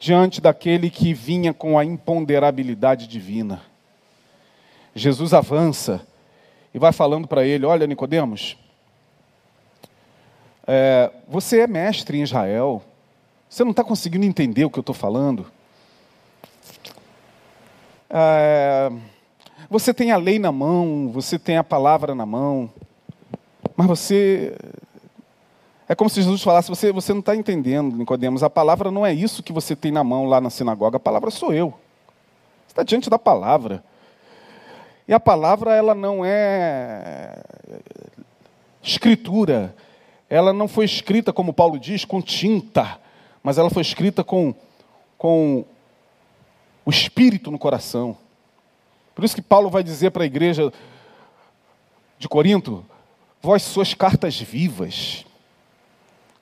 [0.00, 3.62] diante daquele que vinha com a imponderabilidade divina.
[4.92, 6.04] Jesus avança
[6.74, 8.56] e vai falando para ele: Olha, Nicodemos,
[10.66, 12.82] é, você é mestre em Israel,
[13.48, 15.46] Você não está conseguindo entender o que eu estou falando?
[18.10, 18.90] É,
[19.68, 22.70] você tem a lei na mão, você tem a palavra na mão,
[23.76, 24.56] mas você.
[25.88, 28.42] É como se Jesus falasse: você, você não está entendendo, Nicodemos.
[28.42, 31.30] A palavra não é isso que você tem na mão lá na sinagoga, a palavra
[31.30, 31.70] sou eu.
[32.66, 33.84] Você está diante da palavra.
[35.06, 37.42] E a palavra, ela não é
[38.82, 39.74] escritura.
[40.30, 42.98] Ela não foi escrita, como Paulo diz, com tinta,
[43.42, 44.54] mas ela foi escrita com,
[45.16, 45.64] com
[46.88, 48.16] o espírito no coração.
[49.14, 50.72] Por isso que Paulo vai dizer para a igreja
[52.18, 52.82] de Corinto:
[53.42, 55.26] vós sois cartas vivas.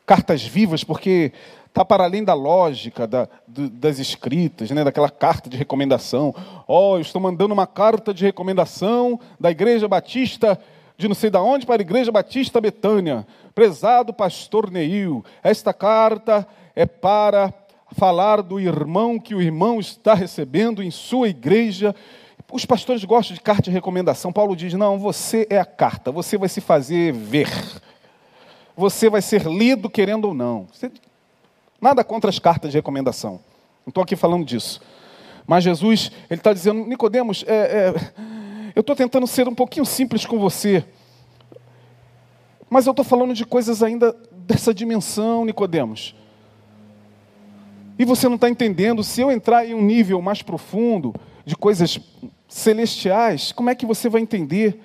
[0.06, 1.32] Cartas vivas, porque
[1.66, 6.32] está para além da lógica da, das escritas, né, daquela carta de recomendação.
[6.68, 10.60] Ó, oh, eu estou mandando uma carta de recomendação da Igreja Batista
[10.96, 13.26] de não sei de onde para a Igreja Batista Betânia.
[13.52, 17.52] Prezado pastor Neil, esta carta é para
[17.92, 21.94] falar do irmão que o irmão está recebendo em sua igreja.
[22.50, 24.32] Os pastores gostam de carta de recomendação.
[24.32, 27.48] Paulo diz: não, você é a carta, você vai se fazer ver.
[28.76, 30.68] Você vai ser lido querendo ou não.
[30.70, 30.90] Você...
[31.80, 33.40] Nada contra as cartas de recomendação.
[33.84, 34.80] Não estou aqui falando disso.
[35.46, 37.94] Mas Jesus, ele está dizendo, Nicodemos, é, é,
[38.74, 40.84] eu estou tentando ser um pouquinho simples com você.
[42.68, 46.14] Mas eu estou falando de coisas ainda dessa dimensão, Nicodemos.
[47.98, 51.98] E você não está entendendo, se eu entrar em um nível mais profundo de coisas
[52.48, 54.80] celestiais, como é que você vai entender?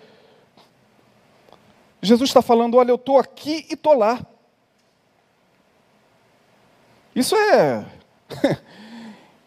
[2.02, 4.26] Jesus está falando: olha, eu estou aqui e estou lá.
[7.16, 7.86] Isso é.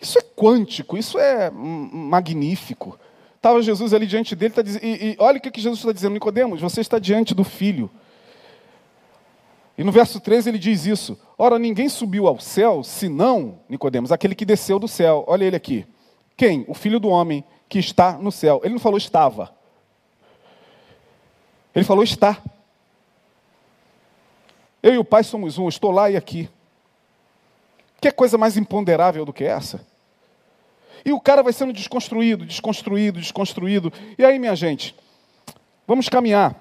[0.01, 3.01] Isso é quântico, isso é magnífico.
[3.37, 6.61] Estava Jesus ali diante dele, tá e, e olha o que Jesus está dizendo, Nicodemos,
[6.61, 7.91] você está diante do Filho.
[9.77, 14.35] E no verso 13 ele diz isso: Ora, ninguém subiu ao céu, senão, Nicodemos, aquele
[14.35, 15.25] que desceu do céu.
[15.27, 15.87] Olha ele aqui.
[16.37, 16.65] Quem?
[16.69, 18.61] O filho do homem que está no céu.
[18.63, 19.53] Ele não falou estava.
[21.75, 22.41] Ele falou está.
[24.83, 26.49] Eu e o Pai somos um, estou lá e aqui.
[28.01, 29.85] Que coisa mais imponderável do que essa?
[31.05, 33.93] E o cara vai sendo desconstruído, desconstruído, desconstruído.
[34.19, 34.95] E aí, minha gente,
[35.87, 36.55] vamos caminhar.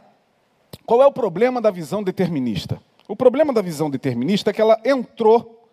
[0.85, 2.81] Qual é o problema da visão determinista?
[3.07, 5.69] O problema da visão determinista é que ela entrou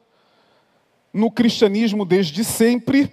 [1.13, 3.13] no cristianismo desde sempre,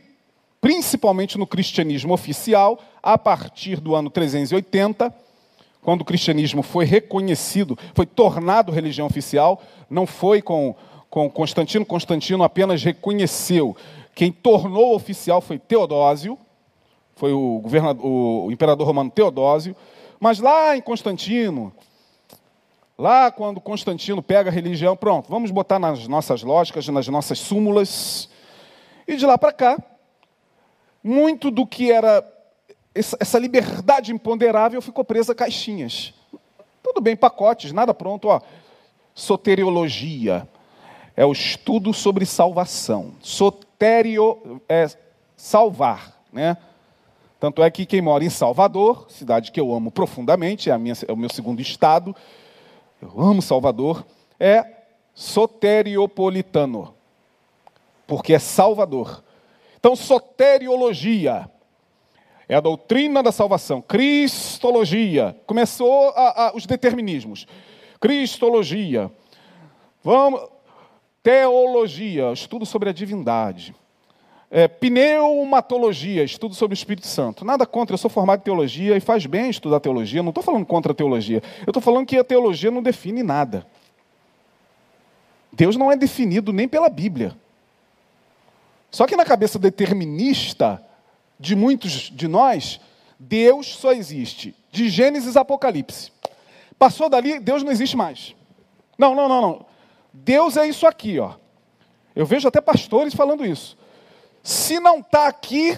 [0.59, 5.13] principalmente no cristianismo oficial, a partir do ano 380,
[5.81, 10.75] quando o cristianismo foi reconhecido, foi tornado religião oficial, não foi com,
[11.09, 13.75] com Constantino, Constantino apenas reconheceu.
[14.15, 16.37] Quem tornou oficial foi Teodósio,
[17.15, 19.75] foi o, o imperador romano Teodósio,
[20.19, 21.71] mas lá em Constantino,
[22.97, 28.27] Lá, quando Constantino pega a religião, pronto, vamos botar nas nossas lógicas, nas nossas súmulas.
[29.07, 29.77] E de lá para cá,
[31.03, 32.25] muito do que era
[32.95, 36.13] essa liberdade imponderável ficou presa a caixinhas.
[36.81, 38.29] Tudo bem, pacotes, nada pronto.
[38.29, 38.41] Ó.
[39.13, 40.47] Soteriologia
[41.15, 43.13] é o estudo sobre salvação.
[43.21, 44.87] Soterio é
[45.35, 46.57] salvar, né?
[47.39, 51.13] Tanto é que quem mora em Salvador, cidade que eu amo profundamente, é, minha, é
[51.13, 52.15] o meu segundo estado,
[53.01, 54.05] eu amo Salvador,
[54.39, 54.65] é
[55.13, 56.93] soteriopolitano,
[58.05, 59.23] porque é Salvador.
[59.79, 61.49] Então, soteriologia
[62.49, 63.81] é a doutrina da salvação.
[63.81, 67.45] Cristologia, começou a, a, os determinismos.
[67.99, 69.11] Cristologia,
[70.03, 70.41] vamos,
[71.21, 73.75] teologia, estudo sobre a divindade.
[74.49, 77.43] É, pneumatologia, estudo sobre o Espírito Santo.
[77.43, 80.65] Nada contra, eu sou formado em teologia e faz bem estudar teologia, não estou falando
[80.65, 81.43] contra a teologia.
[81.65, 83.67] Eu estou falando que a teologia não define nada.
[85.51, 87.35] Deus não é definido nem pela Bíblia.
[88.89, 90.81] Só que na cabeça determinista
[91.39, 92.79] de muitos de nós,
[93.19, 96.11] Deus só existe de Gênesis a Apocalipse.
[96.77, 98.35] Passou dali, Deus não existe mais.
[98.97, 99.65] Não, não, não, não.
[100.13, 101.33] Deus é isso aqui, ó.
[102.15, 103.77] Eu vejo até pastores falando isso.
[104.43, 105.77] Se não está aqui,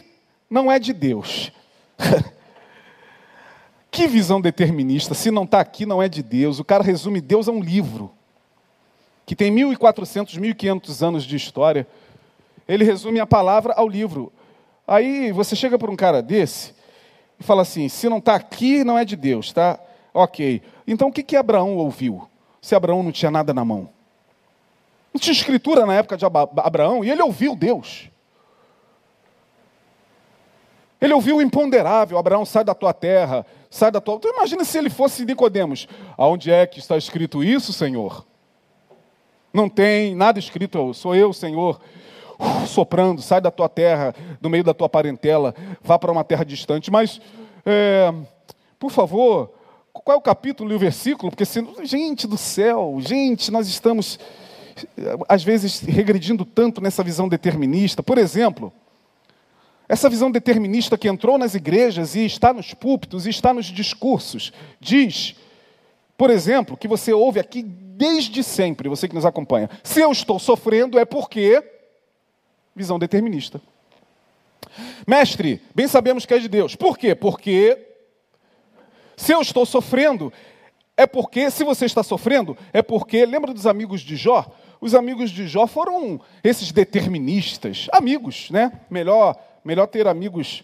[0.50, 1.52] não é de Deus.
[3.92, 5.14] que visão determinista.
[5.14, 6.60] Se não está aqui, não é de Deus.
[6.60, 8.12] O cara resume Deus a um livro
[9.26, 11.88] que tem 1.400, 1.500 anos de história.
[12.68, 14.32] Ele resume a palavra ao livro.
[14.88, 16.74] Aí você chega para um cara desse
[17.40, 19.80] e fala assim: se não está aqui, não é de Deus, tá?
[20.14, 20.62] Ok.
[20.88, 22.28] Então o que, que Abraão ouviu?
[22.60, 23.90] Se Abraão não tinha nada na mão.
[25.14, 28.10] Não tinha escritura na época de Abraão e ele ouviu Deus.
[31.02, 34.16] Ele ouviu o imponderável, Abraão, sai da tua terra, sai da tua...
[34.16, 35.88] Então imagina se ele fosse Nicodemos.
[36.18, 38.26] Aonde é que está escrito isso, Senhor?
[39.54, 41.80] Não tem nada escrito, sou eu, Senhor,
[42.68, 46.92] soprando, sai da tua terra, do meio da tua parentela, vá para uma terra distante.
[46.92, 47.20] Mas,
[47.66, 48.14] é,
[48.78, 49.52] por favor,
[49.92, 51.32] qual é o capítulo e o versículo?
[51.32, 51.46] Porque,
[51.84, 54.20] gente do céu, gente, nós estamos,
[55.28, 58.04] às vezes, regredindo tanto nessa visão determinista.
[58.04, 58.72] Por exemplo,
[59.90, 64.54] essa visão determinista que entrou nas igrejas e está nos púlpitos e está nos discursos,
[64.80, 65.36] diz,
[66.16, 69.68] por exemplo, que você ouve aqui desde sempre, você que nos acompanha.
[69.84, 71.64] Se eu estou sofrendo é porque
[72.76, 73.60] visão determinista.
[75.08, 76.76] Mestre, bem sabemos que é de Deus.
[76.76, 77.16] Por quê?
[77.16, 77.88] Porque
[79.18, 80.32] se eu estou sofrendo
[80.96, 84.46] é porque se você está sofrendo é porque lembra dos amigos de Jó?
[84.80, 88.72] Os amigos de Jó foram esses deterministas, amigos, né?
[88.90, 89.36] Melhor
[89.70, 90.64] Melhor ter amigos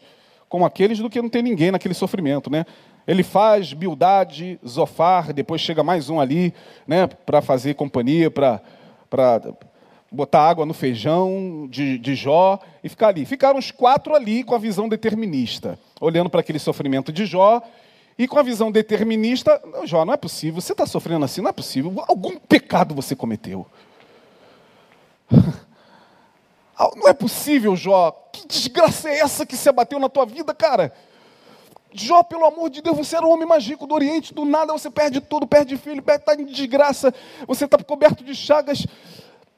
[0.50, 2.66] como aqueles do que não ter ninguém naquele sofrimento, né?
[3.08, 6.52] Ele faz Bildade, Zofar, depois chega mais um ali,
[6.88, 8.60] né, para fazer companhia, para
[10.12, 13.26] botar água no feijão de, de Jó e ficar ali.
[13.26, 17.62] Ficaram os quatro ali com a visão determinista, olhando para aquele sofrimento de Jó
[18.18, 21.50] e com a visão determinista, não, Jó, não é possível, você está sofrendo assim, não
[21.52, 23.68] é possível, algum pecado você cometeu.
[26.78, 28.12] Ah, não é possível, Jó.
[28.32, 30.94] Que desgraça é essa que se abateu na tua vida, cara?
[31.94, 34.74] Jó, pelo amor de Deus, você era o homem mais rico do Oriente, do nada
[34.74, 37.14] você perde tudo, perde filho, está em desgraça,
[37.48, 38.86] você está coberto de chagas.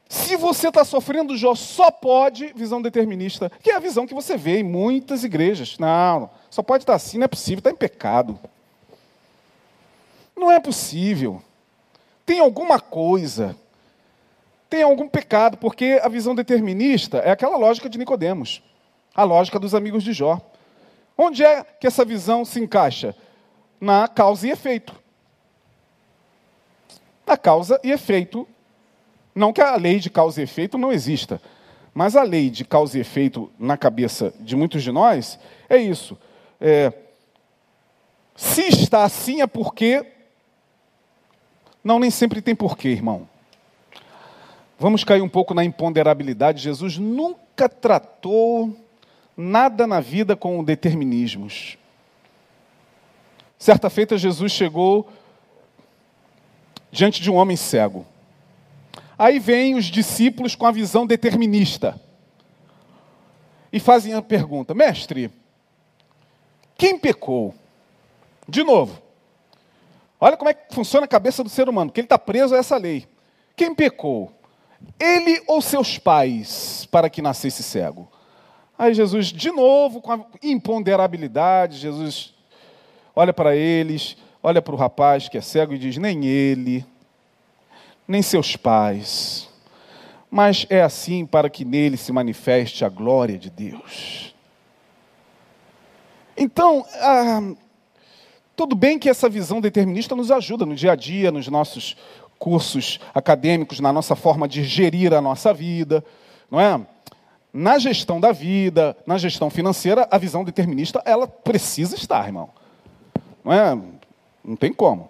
[0.07, 4.37] Se você está sofrendo, Jó, só pode, visão determinista, que é a visão que você
[4.37, 5.77] vê em muitas igrejas.
[5.79, 8.39] Não, só pode estar assim, não é possível, está em pecado.
[10.35, 11.41] Não é possível.
[12.23, 13.55] Tem alguma coisa
[14.69, 18.61] tem algum pecado, porque a visão determinista é aquela lógica de Nicodemos,
[19.15, 20.41] a lógica dos amigos de Jó.
[21.17, 23.15] Onde é que essa visão se encaixa?
[23.79, 24.93] Na causa e efeito.
[27.25, 28.47] Na causa e efeito.
[29.33, 31.41] Não que a lei de causa e efeito não exista,
[31.93, 35.39] mas a lei de causa e efeito na cabeça de muitos de nós
[35.69, 36.17] é isso.
[36.59, 36.91] É,
[38.35, 40.05] se está assim é porque.
[41.83, 43.27] Não, nem sempre tem porquê, irmão.
[44.79, 46.61] Vamos cair um pouco na imponderabilidade.
[46.61, 48.75] Jesus nunca tratou
[49.35, 51.77] nada na vida com determinismos.
[53.57, 55.09] Certa feita, Jesus chegou
[56.91, 58.05] diante de um homem cego.
[59.17, 61.99] Aí vêm os discípulos com a visão determinista
[63.73, 65.31] e fazem a pergunta: Mestre,
[66.77, 67.53] quem pecou?
[68.47, 69.01] De novo,
[70.19, 72.59] olha como é que funciona a cabeça do ser humano, que ele está preso a
[72.59, 73.07] essa lei.
[73.55, 74.36] Quem pecou?
[74.99, 78.07] Ele ou seus pais para que nascesse cego?
[78.77, 82.33] Aí Jesus, de novo, com a imponderabilidade, Jesus
[83.15, 86.85] olha para eles, olha para o rapaz que é cego e diz: nem ele,
[88.07, 89.49] nem seus pais,
[90.29, 94.35] mas é assim para que nele se manifeste a glória de Deus.
[96.37, 97.41] Então, ah,
[98.55, 101.97] tudo bem que essa visão determinista nos ajuda no dia a dia, nos nossos
[102.39, 106.03] cursos acadêmicos na nossa forma de gerir a nossa vida,
[106.49, 106.79] não é?
[107.53, 112.49] Na gestão da vida, na gestão financeira, a visão determinista ela precisa estar, irmão.
[113.43, 113.77] Não é?
[114.43, 115.09] Não tem como.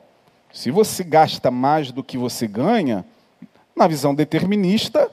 [0.51, 3.05] Se você gasta mais do que você ganha,
[3.75, 5.11] na visão determinista,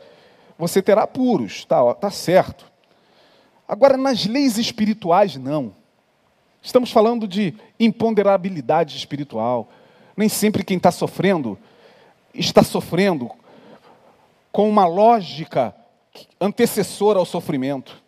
[0.58, 2.72] você terá apuros, tá, tá certo.
[3.66, 5.72] Agora, nas leis espirituais, não.
[6.62, 9.68] Estamos falando de imponderabilidade espiritual.
[10.16, 11.58] Nem sempre quem está sofrendo
[12.34, 13.30] está sofrendo
[14.50, 15.74] com uma lógica
[16.40, 18.02] antecessora ao sofrimento.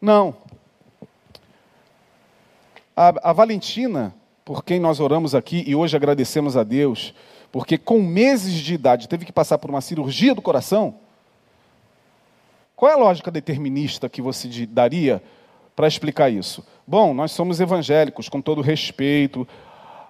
[0.00, 0.36] Não.
[2.96, 4.14] A, a, Valentina,
[4.44, 7.14] por quem nós oramos aqui e hoje agradecemos a Deus,
[7.50, 10.96] porque com meses de idade teve que passar por uma cirurgia do coração.
[12.76, 15.22] Qual é a lógica determinista que você daria
[15.74, 16.64] para explicar isso?
[16.86, 19.46] Bom, nós somos evangélicos, com todo respeito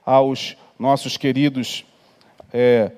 [0.04, 1.84] aos nossos queridos
[2.52, 2.92] é,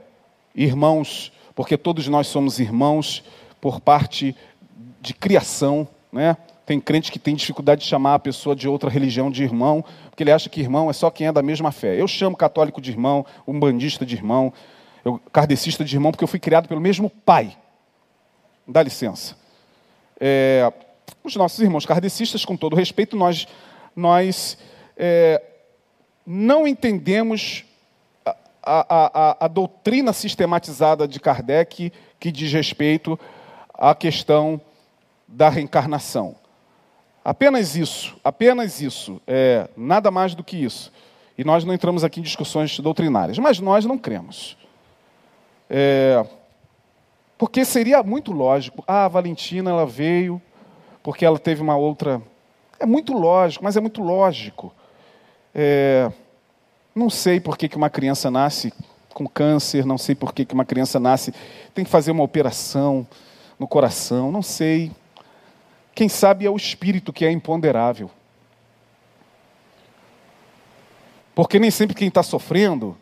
[0.54, 3.22] irmãos, porque todos nós somos irmãos
[3.60, 4.34] por parte
[5.00, 6.36] de criação, né?
[6.66, 10.22] Tem crente que tem dificuldade de chamar a pessoa de outra religião de irmão, porque
[10.22, 12.00] ele acha que irmão é só quem é da mesma fé.
[12.00, 14.52] Eu chamo católico de irmão, umbandista de irmão,
[15.04, 17.56] eu, kardecista de irmão, porque eu fui criado pelo mesmo pai.
[18.66, 19.36] Dá licença.
[20.20, 20.72] É,
[21.24, 23.48] os nossos irmãos kardecistas, com todo respeito, nós,
[23.96, 24.56] nós
[24.96, 25.42] é,
[26.24, 27.64] não entendemos
[28.62, 33.18] a, a, a doutrina sistematizada de Kardec que diz respeito
[33.74, 34.60] à questão
[35.26, 36.36] da reencarnação.
[37.24, 40.92] Apenas isso, apenas isso, é, nada mais do que isso.
[41.36, 44.56] E nós não entramos aqui em discussões doutrinárias, mas nós não cremos.
[45.68, 46.24] É,
[47.38, 48.84] Porque seria muito lógico.
[48.86, 50.40] Ah, a Valentina, ela veio
[51.02, 52.20] porque ela teve uma outra.
[52.78, 54.74] É muito lógico, mas é muito lógico.
[55.54, 56.10] É...
[57.00, 58.74] Não sei por que, que uma criança nasce
[59.14, 61.32] com câncer, não sei por que, que uma criança nasce,
[61.72, 63.08] tem que fazer uma operação
[63.58, 64.92] no coração, não sei.
[65.94, 68.10] Quem sabe é o espírito que é imponderável.
[71.34, 72.94] Porque nem sempre quem está sofrendo,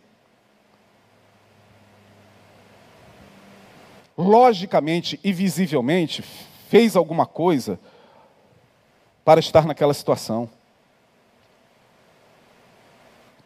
[4.16, 6.22] logicamente e visivelmente,
[6.68, 7.80] fez alguma coisa
[9.24, 10.48] para estar naquela situação.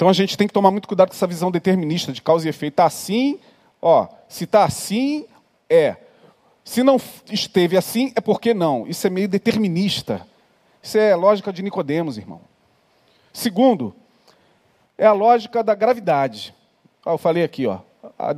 [0.03, 2.51] Então a gente tem que tomar muito cuidado com essa visão determinista de causa e
[2.51, 2.73] efeito.
[2.73, 3.39] Está assim,
[3.81, 5.27] ó, se está assim,
[5.71, 5.97] é.
[6.65, 7.01] Se não
[7.31, 8.85] esteve assim, é porque não.
[8.85, 10.27] Isso é meio determinista.
[10.83, 12.41] Isso é lógica de Nicodemos, irmão.
[13.33, 13.95] Segundo,
[14.99, 16.53] é a lógica da gravidade.
[17.07, 17.79] eu falei aqui, ó,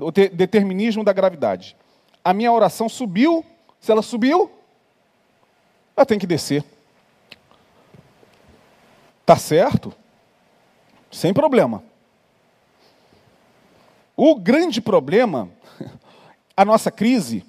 [0.02, 1.74] o determinismo da gravidade.
[2.22, 3.42] A minha oração subiu,
[3.80, 4.50] se ela subiu,
[5.96, 6.62] ela tem que descer.
[9.24, 9.94] Tá certo?
[11.14, 11.80] Sem problema.
[14.16, 15.48] O grande problema,
[16.56, 17.44] a nossa crise,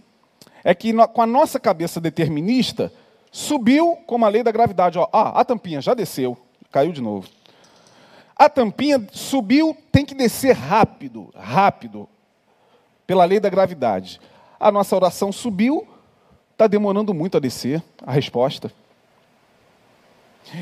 [0.63, 2.93] é que com a nossa cabeça determinista,
[3.31, 4.99] subiu como a lei da gravidade.
[4.99, 6.37] Ó, ah, a tampinha já desceu,
[6.71, 7.27] caiu de novo.
[8.35, 12.07] A tampinha subiu, tem que descer rápido, rápido,
[13.07, 14.21] pela lei da gravidade.
[14.59, 15.87] A nossa oração subiu,
[16.51, 18.71] está demorando muito a descer a resposta.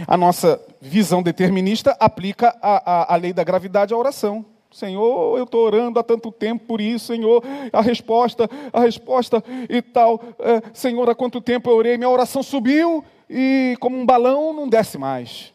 [0.08, 4.46] A nossa visão determinista aplica a, a, a lei da gravidade à oração.
[4.72, 9.82] Senhor, eu estou orando há tanto tempo por isso, Senhor, a resposta, a resposta e
[9.84, 10.20] tal.
[10.40, 11.96] É, Senhor, há quanto tempo eu orei?
[11.96, 15.54] Minha oração subiu e, como um balão, não desce mais.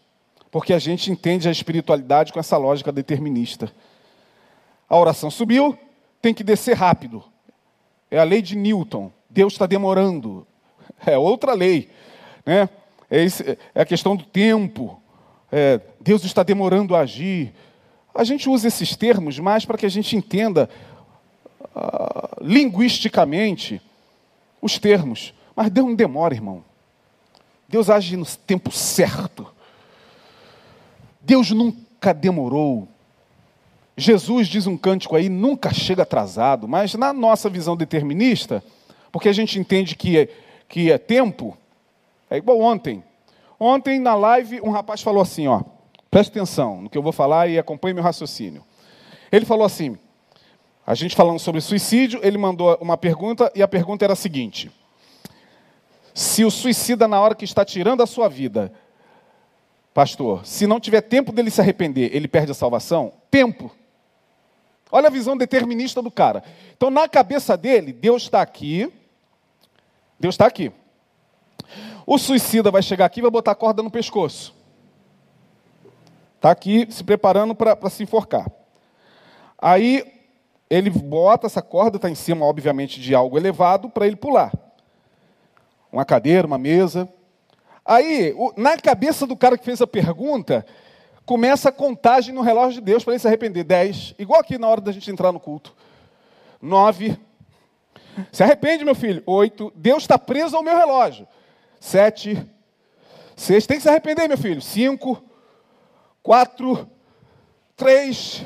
[0.53, 3.73] Porque a gente entende a espiritualidade com essa lógica determinista.
[4.89, 5.77] A oração subiu,
[6.23, 7.23] tem que descer rápido.
[8.11, 9.11] É a lei de Newton.
[9.29, 10.47] Deus está demorando.
[11.05, 11.91] É outra lei.
[12.45, 12.69] Né?
[13.11, 13.25] É,
[13.75, 15.01] é a questão do tempo.
[15.51, 17.53] É, Deus está demorando a agir.
[18.15, 20.69] A gente usa esses termos mais para que a gente entenda
[21.61, 23.81] uh, linguisticamente
[24.61, 25.33] os termos.
[25.55, 26.65] Mas Deus não demora, irmão.
[27.69, 29.47] Deus age no tempo certo.
[31.21, 32.89] Deus nunca demorou.
[33.97, 38.63] Jesus diz um cântico aí, nunca chega atrasado, mas na nossa visão determinista,
[39.11, 40.29] porque a gente entende que é,
[40.69, 41.59] que é tempo,
[42.31, 43.03] é igual ontem.
[43.59, 45.63] Ontem na live um rapaz falou assim, ó,
[46.11, 48.65] Preste atenção no que eu vou falar e acompanhe meu raciocínio.
[49.31, 49.99] Ele falou assim:
[50.87, 54.71] a gente falando sobre suicídio, ele mandou uma pergunta e a pergunta era a seguinte:
[56.15, 58.73] se o suicida, na hora que está tirando a sua vida,
[59.93, 63.13] pastor, se não tiver tempo dele se arrepender, ele perde a salvação?
[63.31, 63.71] Tempo.
[64.91, 66.43] Olha a visão determinista do cara.
[66.75, 68.91] Então, na cabeça dele, Deus está aqui.
[70.19, 70.73] Deus está aqui.
[72.07, 74.55] O suicida vai chegar aqui e vai botar a corda no pescoço.
[76.37, 78.51] Está aqui se preparando para se enforcar.
[79.61, 80.05] Aí
[80.71, 84.53] ele bota essa corda, está em cima, obviamente, de algo elevado, para ele pular.
[85.91, 87.09] Uma cadeira, uma mesa.
[87.85, 90.65] Aí, na cabeça do cara que fez a pergunta,
[91.25, 93.65] começa a contagem no relógio de Deus para ele se arrepender.
[93.65, 95.75] Dez, igual aqui na hora da gente entrar no culto.
[96.61, 97.19] Nove.
[98.31, 99.23] Se arrepende, meu filho.
[99.27, 99.73] Oito.
[99.75, 101.27] Deus está preso ao meu relógio.
[101.81, 102.45] Sete.
[103.37, 103.67] Seis.
[103.67, 104.61] Tem que se arrepender, meu filho.
[104.61, 105.23] Cinco
[106.29, 106.87] quatro,
[107.75, 108.45] três,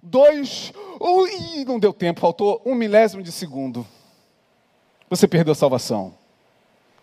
[0.00, 3.84] dois, ui, não deu tempo, faltou um milésimo de segundo.
[5.10, 6.14] Você perdeu a salvação.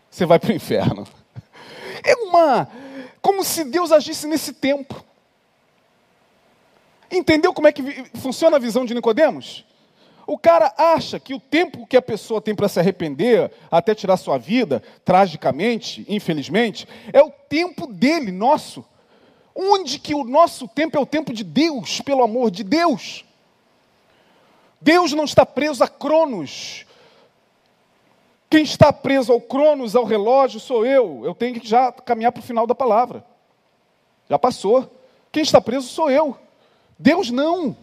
[0.10, 1.06] Você vai para o inferno.
[2.06, 2.68] É uma.
[3.22, 5.02] Como se Deus agisse nesse tempo.
[7.10, 7.82] Entendeu como é que
[8.20, 9.64] funciona a visão de Nicodemos?
[10.26, 14.18] O cara acha que o tempo que a pessoa tem para se arrepender, até tirar
[14.18, 18.86] sua vida, tragicamente, infelizmente, é o tempo dele, nosso.
[19.56, 23.26] Onde que o nosso tempo é o tempo de Deus, pelo amor de Deus?
[24.80, 26.86] Deus não está preso a Cronos.
[28.50, 31.22] Quem está preso ao Cronos, ao relógio, sou eu.
[31.24, 33.26] Eu tenho que já caminhar para o final da palavra.
[34.30, 34.90] Já passou.
[35.32, 36.38] Quem está preso sou eu.
[36.98, 37.76] Deus não.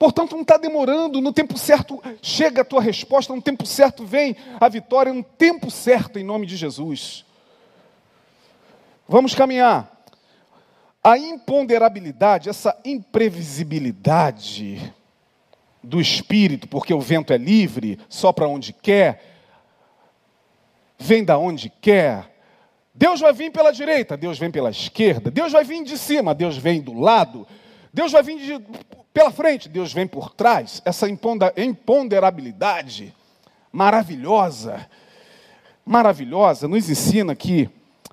[0.00, 4.34] Portanto, não está demorando, no tempo certo chega a tua resposta, no tempo certo vem
[4.58, 7.22] a vitória, no tempo certo, em nome de Jesus.
[9.06, 10.02] Vamos caminhar.
[11.04, 14.90] A imponderabilidade, essa imprevisibilidade
[15.82, 19.22] do espírito, porque o vento é livre, sopra onde quer,
[20.98, 22.40] vem da onde quer.
[22.94, 26.56] Deus vai vir pela direita, Deus vem pela esquerda, Deus vai vir de cima, Deus
[26.56, 27.46] vem do lado,
[27.92, 28.64] Deus vai vir de,
[29.12, 30.80] pela frente, Deus vem por trás.
[30.84, 33.14] Essa imponderabilidade,
[33.72, 34.86] maravilhosa,
[35.84, 37.68] maravilhosa, nos ensina que,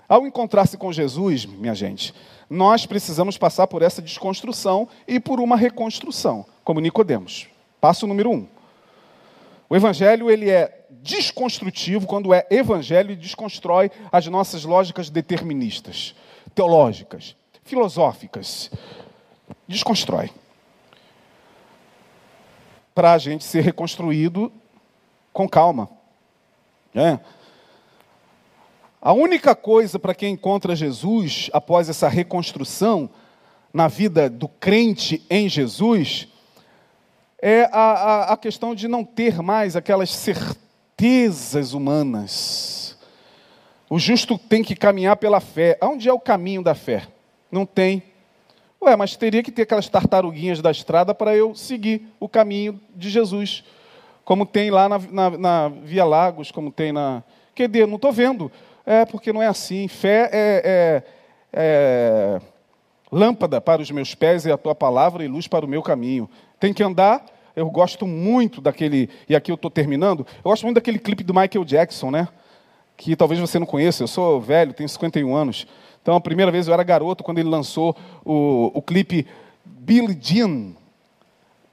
[0.10, 2.14] ao encontrar-se com Jesus, minha gente,
[2.50, 7.48] nós precisamos passar por essa desconstrução e por uma reconstrução, como Nicodemos.
[7.80, 8.48] Passo número um.
[9.70, 16.16] O evangelho ele é desconstrutivo quando é evangelho e desconstrói as nossas lógicas deterministas,
[16.56, 18.72] teológicas, filosóficas.
[19.68, 20.32] Desconstrói.
[22.98, 24.52] Para a gente ser reconstruído
[25.32, 25.88] com calma.
[26.96, 27.20] É.
[29.00, 33.08] A única coisa para quem encontra Jesus após essa reconstrução
[33.72, 36.28] na vida do crente em Jesus
[37.40, 42.98] é a, a, a questão de não ter mais aquelas certezas humanas.
[43.88, 45.78] O justo tem que caminhar pela fé.
[45.84, 47.08] Onde é o caminho da fé?
[47.52, 48.02] Não tem.
[48.82, 53.10] Ué, mas teria que ter aquelas tartaruguinhas da estrada para eu seguir o caminho de
[53.10, 53.64] Jesus.
[54.24, 57.24] Como tem lá na, na, na Via Lagos, como tem na.
[57.56, 58.52] QD, não estou vendo.
[58.86, 59.88] É, porque não é assim.
[59.88, 61.04] Fé é, é,
[61.54, 62.42] é
[63.12, 66.30] lâmpada para os meus pés e a tua palavra e luz para o meu caminho.
[66.60, 67.26] Tem que andar.
[67.56, 71.34] Eu gosto muito daquele, e aqui eu estou terminando, eu gosto muito daquele clipe do
[71.34, 72.28] Michael Jackson, né?
[72.96, 75.66] Que talvez você não conheça, eu sou velho, tenho 51 anos.
[76.08, 77.94] Então, a primeira vez eu era garoto quando ele lançou
[78.24, 79.28] o, o clipe
[79.66, 80.72] Billie Jean.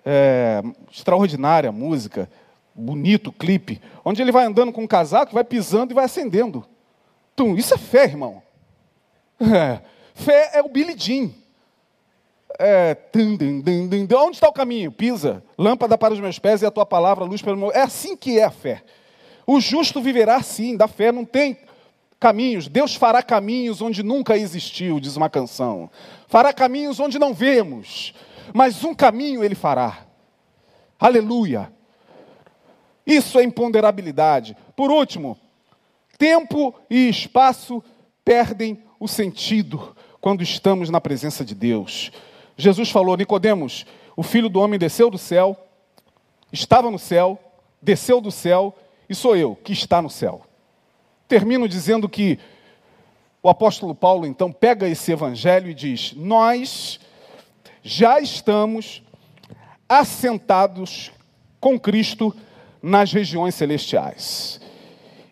[0.05, 0.61] É,
[0.91, 2.28] extraordinária música,
[2.74, 6.66] bonito clipe, onde ele vai andando com um casaco, vai pisando e vai acendendo.
[7.37, 8.43] Tum, isso é fé, irmão.
[9.41, 9.78] É,
[10.14, 11.30] fé é o Billie Jean.
[12.59, 12.97] É,
[14.18, 14.91] onde está o caminho?
[14.91, 17.70] Pisa, lâmpada para os meus pés e a tua palavra, luz para o meu.
[17.70, 18.82] É assim que é a fé.
[19.47, 21.57] O justo viverá sim, da fé não tem
[22.25, 22.68] caminhos.
[22.68, 25.91] Deus fará caminhos onde nunca existiu, diz uma canção.
[26.27, 28.14] Fará caminhos onde não vemos,
[28.55, 30.07] mas um caminho ele fará.
[30.99, 31.70] Aleluia.
[33.07, 34.57] Isso é imponderabilidade.
[34.75, 35.39] Por último,
[36.16, 37.85] tempo e espaço
[38.25, 42.11] perdem o sentido quando estamos na presença de Deus.
[42.57, 43.85] Jesus falou: Nicodemos,
[44.16, 45.55] o filho do homem desceu do céu,
[46.51, 47.39] estava no céu,
[47.83, 48.75] desceu do céu,
[49.11, 50.47] e sou eu que está no céu.
[51.29, 52.39] Termino dizendo que
[53.43, 56.99] o apóstolo Paulo então pega esse evangelho e diz: Nós
[57.83, 59.03] já estamos
[59.89, 61.12] assentados
[61.61, 62.35] com Cristo
[62.83, 64.61] nas regiões celestiais.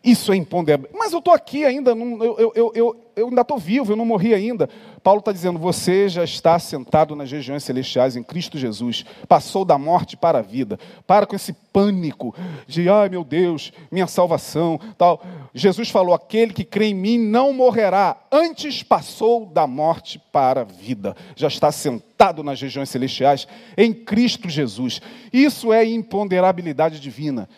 [0.02, 0.90] Isso é imponderável.
[0.92, 4.34] Mas eu estou aqui ainda, eu, eu, eu, eu, ainda estou vivo, eu não morri
[4.34, 4.68] ainda.
[5.02, 9.76] Paulo está dizendo: você já está sentado nas regiões celestiais em Cristo Jesus, passou da
[9.76, 10.78] morte para a vida.
[11.06, 12.34] Para com esse pânico
[12.66, 14.78] de, ai meu Deus, minha salvação.
[14.96, 15.22] tal.
[15.54, 20.64] Jesus falou: aquele que crê em mim não morrerá, antes passou da morte para a
[20.64, 21.16] vida.
[21.34, 25.00] Já está sentado nas regiões celestiais em Cristo Jesus.
[25.32, 27.48] Isso é imponderabilidade divina.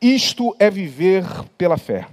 [0.00, 1.24] Isto é viver
[1.56, 2.08] pela fé.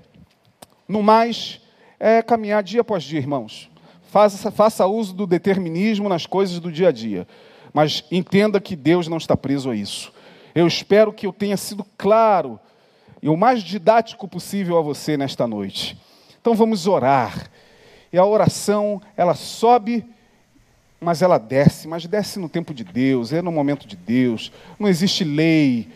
[0.87, 1.59] No mais,
[1.99, 3.69] é caminhar dia após dia, irmãos.
[4.03, 7.27] Faça, faça uso do determinismo nas coisas do dia a dia.
[7.73, 10.11] Mas entenda que Deus não está preso a isso.
[10.55, 12.59] Eu espero que eu tenha sido claro
[13.21, 15.97] e o mais didático possível a você nesta noite.
[16.41, 17.49] Então vamos orar.
[18.11, 20.03] E a oração, ela sobe,
[20.99, 24.51] mas ela desce, mas desce no tempo de Deus, é no momento de Deus.
[24.79, 25.87] Não existe lei,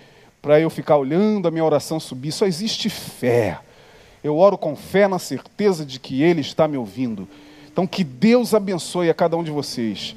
[0.43, 3.59] para eu ficar olhando a minha oração subir, só existe fé.
[4.23, 7.27] Eu oro com fé na certeza de que Ele está me ouvindo.
[7.71, 10.15] Então, que Deus abençoe a cada um de vocês.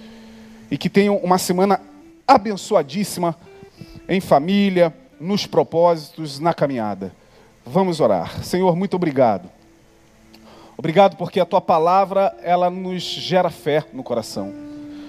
[0.70, 1.80] E que tenham uma semana
[2.26, 3.36] abençoadíssima
[4.09, 7.12] em família, nos propósitos, na caminhada.
[7.64, 8.44] Vamos orar.
[8.44, 9.50] Senhor, muito obrigado.
[10.78, 14.52] Obrigado porque a tua palavra, ela nos gera fé no coração.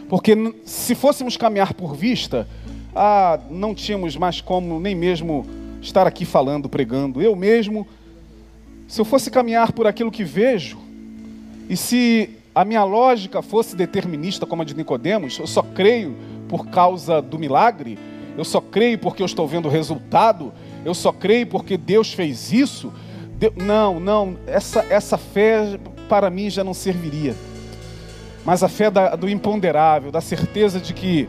[0.07, 0.33] Porque
[0.63, 2.47] se fôssemos caminhar por vista,
[2.95, 5.45] ah, não tínhamos mais como nem mesmo
[5.81, 7.21] estar aqui falando, pregando.
[7.21, 7.85] Eu mesmo,
[8.87, 10.77] se eu fosse caminhar por aquilo que vejo,
[11.69, 16.15] e se a minha lógica fosse determinista como a de Nicodemos, eu só creio
[16.47, 17.99] por causa do milagre,
[18.37, 20.53] eu só creio porque eu estou vendo o resultado,
[20.85, 22.93] eu só creio porque Deus fez isso.
[23.55, 27.35] Não, não, essa, essa fé para mim já não serviria.
[28.45, 31.27] Mas a fé da, do imponderável, da certeza de que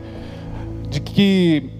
[0.88, 1.70] de que,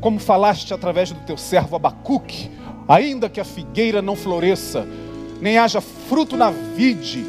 [0.00, 2.50] como falaste através do teu servo Abacuque,
[2.88, 4.86] ainda que a figueira não floresça,
[5.40, 7.24] nem haja fruto na vide,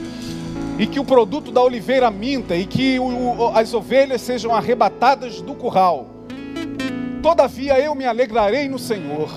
[0.80, 5.56] e que o produto da oliveira minta, e que o, as ovelhas sejam arrebatadas do
[5.56, 6.08] curral,
[7.22, 9.30] todavia eu me alegrarei no Senhor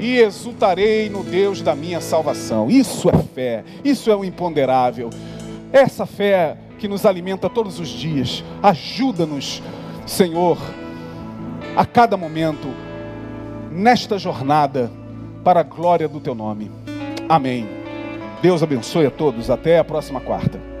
[0.00, 2.68] e exultarei no Deus da minha salvação.
[2.68, 5.08] Isso é fé, isso é o imponderável.
[5.72, 9.62] Essa fé que nos alimenta todos os dias, ajuda-nos
[10.06, 10.58] Senhor,
[11.74, 12.68] a cada momento,
[13.70, 14.90] nesta jornada
[15.44, 16.70] para a glória do teu nome.
[17.28, 17.68] Amém.
[18.40, 19.50] Deus abençoe a todos.
[19.50, 20.73] Até a próxima quarta.